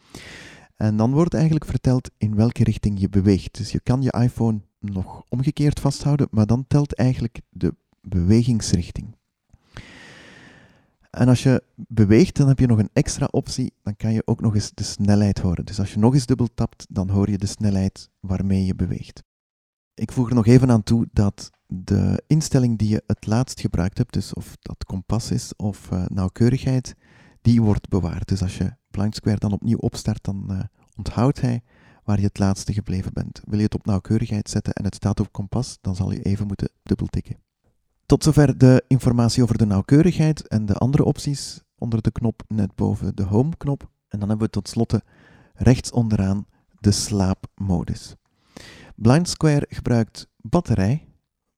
En 0.77 0.97
dan 0.97 1.13
wordt 1.13 1.35
eigenlijk 1.35 1.65
verteld 1.65 2.11
in 2.19 2.35
welke 2.35 2.65
richting 2.65 3.01
je 3.01 3.09
beweegt. 3.09 3.57
Dus 3.57 3.73
je 3.73 3.81
kan 3.81 4.03
je 4.03 4.13
iPhone 4.13 4.61
nog 4.79 5.25
omgekeerd 5.29 5.81
vasthouden, 5.81 6.29
maar 6.31 6.47
dan 6.47 6.65
telt 6.69 6.95
eigenlijk 6.95 7.41
de 7.51 7.75
bewegingsrichting. 8.01 9.17
En 11.11 11.29
als 11.29 11.43
je 11.43 11.63
beweegt, 11.75 12.37
dan 12.37 12.49
heb 12.49 12.59
je 12.59 12.67
nog 12.67 12.79
een 12.79 12.91
extra 12.93 13.29
optie. 13.31 13.73
Dan 13.83 13.97
kan 13.97 14.13
je 14.13 14.27
ook 14.27 14.41
nog 14.41 14.55
eens 14.55 14.71
de 14.75 14.83
snelheid 14.83 15.39
horen. 15.39 15.65
Dus 15.65 15.79
als 15.79 15.93
je 15.93 15.99
nog 15.99 16.15
eens 16.15 16.27
dubbel 16.27 16.49
tapt, 16.55 16.87
dan 16.91 17.09
hoor 17.09 17.31
je 17.31 17.39
de 17.39 17.47
snelheid 17.47 18.11
waarmee 18.21 18.65
je 18.65 18.75
beweegt. 18.75 19.23
Ik 19.95 20.13
voeg 20.13 20.29
er 20.29 20.35
nog 20.35 20.47
even 20.47 20.71
aan 20.71 20.83
toe 20.83 21.09
dat 21.13 21.51
de 21.67 22.23
instelling 22.27 22.79
die 22.79 22.89
je 22.89 23.03
het 23.07 23.27
laatst 23.27 23.61
gebruikt 23.61 23.99
hebt, 23.99 24.13
dus 24.13 24.35
of 24.35 24.57
dat 24.61 24.85
kompas 24.85 25.31
is 25.31 25.57
of 25.57 25.91
uh, 25.93 26.05
nauwkeurigheid, 26.07 26.95
die 27.41 27.63
wordt 27.63 27.89
bewaard. 27.89 28.29
Dus 28.29 28.43
als 28.43 28.59
je 28.59 28.77
Blind 28.91 29.15
Square 29.15 29.39
dan 29.39 29.53
opnieuw 29.53 29.79
opstart, 29.79 30.25
dan 30.25 30.47
uh, 30.51 30.61
onthoudt 30.97 31.41
hij 31.41 31.63
waar 32.05 32.19
je 32.19 32.27
het 32.27 32.39
laatste 32.39 32.73
gebleven 32.73 33.13
bent. 33.13 33.41
Wil 33.45 33.59
je 33.59 33.65
het 33.65 33.75
op 33.75 33.87
nauwkeurigheid 33.87 34.51
zetten 34.51 34.73
en 34.73 34.85
het 34.85 34.95
staat 34.95 35.21
op 35.21 35.33
kompas, 35.33 35.79
dan 35.81 35.97
zal 35.97 36.13
je 36.13 36.23
even 36.23 36.47
moeten 36.47 36.71
dubbeltikken. 36.83 37.37
Tot 38.07 38.25
zover 38.25 38.59
de 38.59 38.85
informatie 38.89 39.43
over 39.43 39.59
de 39.59 39.67
nauwkeurigheid 39.67 40.49
en 40.49 40.67
de 40.67 40.75
andere 40.75 41.05
opties 41.05 41.63
onder 41.79 42.03
de 42.03 42.13
knop 42.13 42.43
net 42.49 42.75
boven 42.75 43.17
de 43.17 43.23
home-knop. 43.23 43.91
En 44.09 44.19
dan 44.19 44.29
hebben 44.29 44.47
we 44.47 44.53
tot 44.53 44.69
slotte 44.69 45.03
rechts 45.55 45.91
onderaan 45.91 46.47
de 46.81 46.91
slaapmodus. 46.91 48.17
Blind 48.97 49.29
Square 49.29 49.67
gebruikt 49.69 50.29
batterij, 50.37 51.09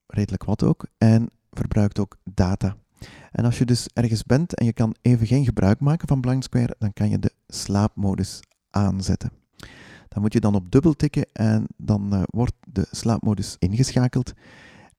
redelijk 0.07 0.45
wat 0.45 0.63
ook, 0.63 0.87
en 0.99 1.31
verbruikt 1.51 1.99
ook 1.99 2.17
data. 2.25 2.77
En 3.31 3.45
als 3.45 3.59
je 3.59 3.65
dus 3.65 3.89
ergens 3.93 4.23
bent 4.23 4.55
en 4.55 4.67
je 4.67 4.73
kan 4.73 4.95
even 5.03 5.27
geen 5.27 5.45
gebruik 5.45 5.81
maken 5.81 6.09
van 6.09 6.21
Blind 6.21 6.45
Square, 6.45 6.77
dan 6.79 6.93
kan 6.93 7.09
je 7.09 7.19
de 7.19 7.33
slaapmodus 7.47 8.41
aanzetten. 8.71 9.31
Dan 10.09 10.23
moet 10.23 10.33
je 10.33 10.41
dan 10.41 10.55
op 10.55 10.71
dubbel 10.71 10.95
tikken 10.95 11.27
en 11.33 11.67
dan 11.77 12.15
uh, 12.15 12.23
wordt 12.27 12.55
de 12.69 12.87
slaapmodus 12.91 13.57
ingeschakeld. 13.59 14.33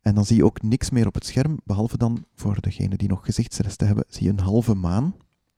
En 0.02 0.15
dan 0.15 0.26
zie 0.26 0.36
je 0.36 0.45
ook 0.45 0.62
niks 0.62 0.89
meer 0.89 1.08
op 1.08 1.13
het 1.13 1.26
scherm, 1.26 1.60
behalve 1.63 1.98
dan 1.98 2.26
voor 2.36 2.62
degenen 2.62 2.98
die 2.98 3.08
nog 3.08 3.26
gezichtsresten 3.26 3.88
hebben, 3.88 4.06
zie 4.08 4.24
je 4.24 4.30
een 4.30 4.39
halve 4.39 4.74
maan. 4.74 5.15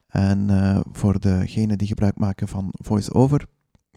En 0.07 0.49
uh, 0.49 0.79
voor 0.91 1.19
degenen 1.19 1.77
die 1.77 1.87
gebruik 1.87 2.17
maken 2.17 2.47
van 2.47 2.69
VoiceOver, 2.71 3.45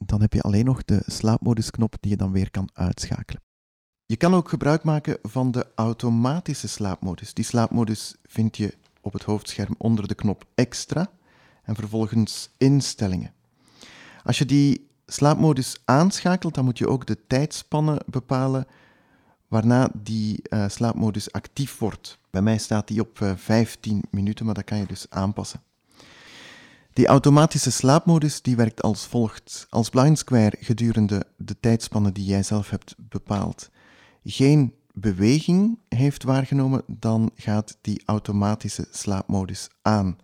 dan 0.04 0.20
heb 0.20 0.32
je 0.32 0.42
alleen 0.42 0.64
nog 0.64 0.84
de 0.84 1.02
slaapmodusknop 1.06 1.96
die 2.00 2.10
je 2.10 2.16
dan 2.16 2.32
weer 2.32 2.50
kan 2.50 2.68
uitschakelen. 2.72 3.42
Je 4.06 4.16
kan 4.16 4.34
ook 4.34 4.48
gebruik 4.48 4.82
maken 4.82 5.18
van 5.22 5.50
de 5.50 5.66
automatische 5.74 6.68
slaapmodus. 6.68 7.34
Die 7.34 7.44
slaapmodus 7.44 8.14
vind 8.24 8.56
je 8.56 8.74
op 9.00 9.12
het 9.12 9.22
hoofdscherm 9.22 9.74
onder 9.78 10.08
de 10.08 10.14
knop 10.14 10.44
extra 10.54 11.10
en 11.62 11.74
vervolgens 11.74 12.50
instellingen. 12.56 13.32
Als 14.24 14.38
je 14.38 14.44
die 14.44 14.88
slaapmodus 15.06 15.80
aanschakelt, 15.84 16.54
dan 16.54 16.64
moet 16.64 16.78
je 16.78 16.88
ook 16.88 17.06
de 17.06 17.26
tijdspanne 17.26 18.00
bepalen 18.06 18.66
waarna 19.48 19.90
die 19.94 20.42
uh, 20.48 20.68
slaapmodus 20.68 21.32
actief 21.32 21.78
wordt. 21.78 22.18
Bij 22.30 22.42
mij 22.42 22.58
staat 22.58 22.88
die 22.88 23.00
op 23.00 23.20
uh, 23.20 23.30
eh, 23.30 23.36
15 23.36 24.02
minuten, 24.10 24.44
maar 24.44 24.54
dat 24.54 24.64
kan 24.64 24.78
je 24.78 24.86
dus 24.86 25.06
aanpassen. 25.10 25.62
Die 26.92 27.06
automatische 27.06 27.70
slaapmodus 27.70 28.42
die 28.42 28.56
werkt 28.56 28.82
als 28.82 29.06
volgt. 29.06 29.66
Als 29.70 29.88
Blind 29.88 30.18
Square 30.18 30.56
gedurende 30.60 31.26
de 31.36 31.60
tijdspanne 31.60 32.12
die 32.12 32.24
jij 32.24 32.42
zelf 32.42 32.70
hebt 32.70 32.94
bepaald 32.98 33.70
geen 34.24 34.74
beweging 34.92 35.78
heeft 35.88 36.22
waargenomen, 36.22 36.82
dan 36.86 37.30
gaat 37.34 37.78
die 37.80 38.02
automatische 38.04 38.86
slaapmodus 38.90 39.68
aan. 39.82 40.16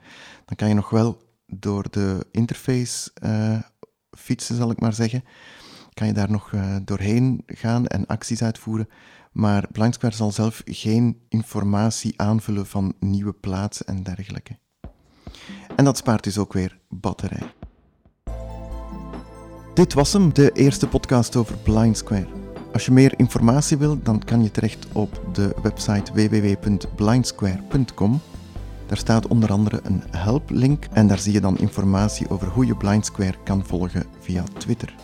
Dan 0.44 0.56
kan 0.56 0.68
je 0.68 0.74
nog 0.74 0.90
wel 0.90 1.22
door 1.46 1.90
de 1.90 2.26
interface 2.30 3.10
uh, 3.22 3.58
fietsen, 4.10 4.56
zal 4.56 4.70
ik 4.70 4.80
maar 4.80 4.92
zeggen. 4.92 5.24
Kan 5.92 6.06
je 6.06 6.12
daar 6.12 6.30
nog 6.30 6.52
uh, 6.52 6.76
doorheen 6.84 7.42
gaan 7.46 7.86
en 7.86 8.06
acties 8.06 8.42
uitvoeren. 8.42 8.88
Maar 9.32 9.68
Blind 9.72 9.94
Square 9.94 10.14
zal 10.14 10.32
zelf 10.32 10.62
geen 10.64 11.20
informatie 11.28 12.20
aanvullen 12.20 12.66
van 12.66 12.94
nieuwe 13.00 13.32
plaatsen 13.32 13.86
en 13.86 14.02
dergelijke. 14.02 14.58
En 15.76 15.84
dat 15.84 15.96
spaart 15.96 16.24
dus 16.24 16.38
ook 16.38 16.52
weer 16.52 16.78
batterij. 16.88 17.54
Dit 19.74 19.94
was 19.94 20.12
hem, 20.12 20.34
de 20.34 20.52
eerste 20.52 20.88
podcast 20.88 21.36
over 21.36 21.56
Blind 21.56 21.96
Square. 21.96 22.26
Als 22.72 22.84
je 22.84 22.92
meer 22.92 23.14
informatie 23.16 23.76
wil, 23.76 24.02
dan 24.02 24.24
kan 24.24 24.42
je 24.42 24.50
terecht 24.50 24.86
op 24.92 25.20
de 25.32 25.54
website 25.62 26.12
www.blindsquare.com. 26.12 28.20
Daar 28.86 28.96
staat 28.96 29.26
onder 29.26 29.50
andere 29.50 29.80
een 29.82 30.02
helplink 30.10 30.84
en 30.92 31.06
daar 31.06 31.18
zie 31.18 31.32
je 31.32 31.40
dan 31.40 31.58
informatie 31.58 32.30
over 32.30 32.48
hoe 32.48 32.66
je 32.66 32.76
Blind 32.76 33.06
Square 33.06 33.36
kan 33.44 33.66
volgen 33.66 34.04
via 34.20 34.44
Twitter. 34.58 34.94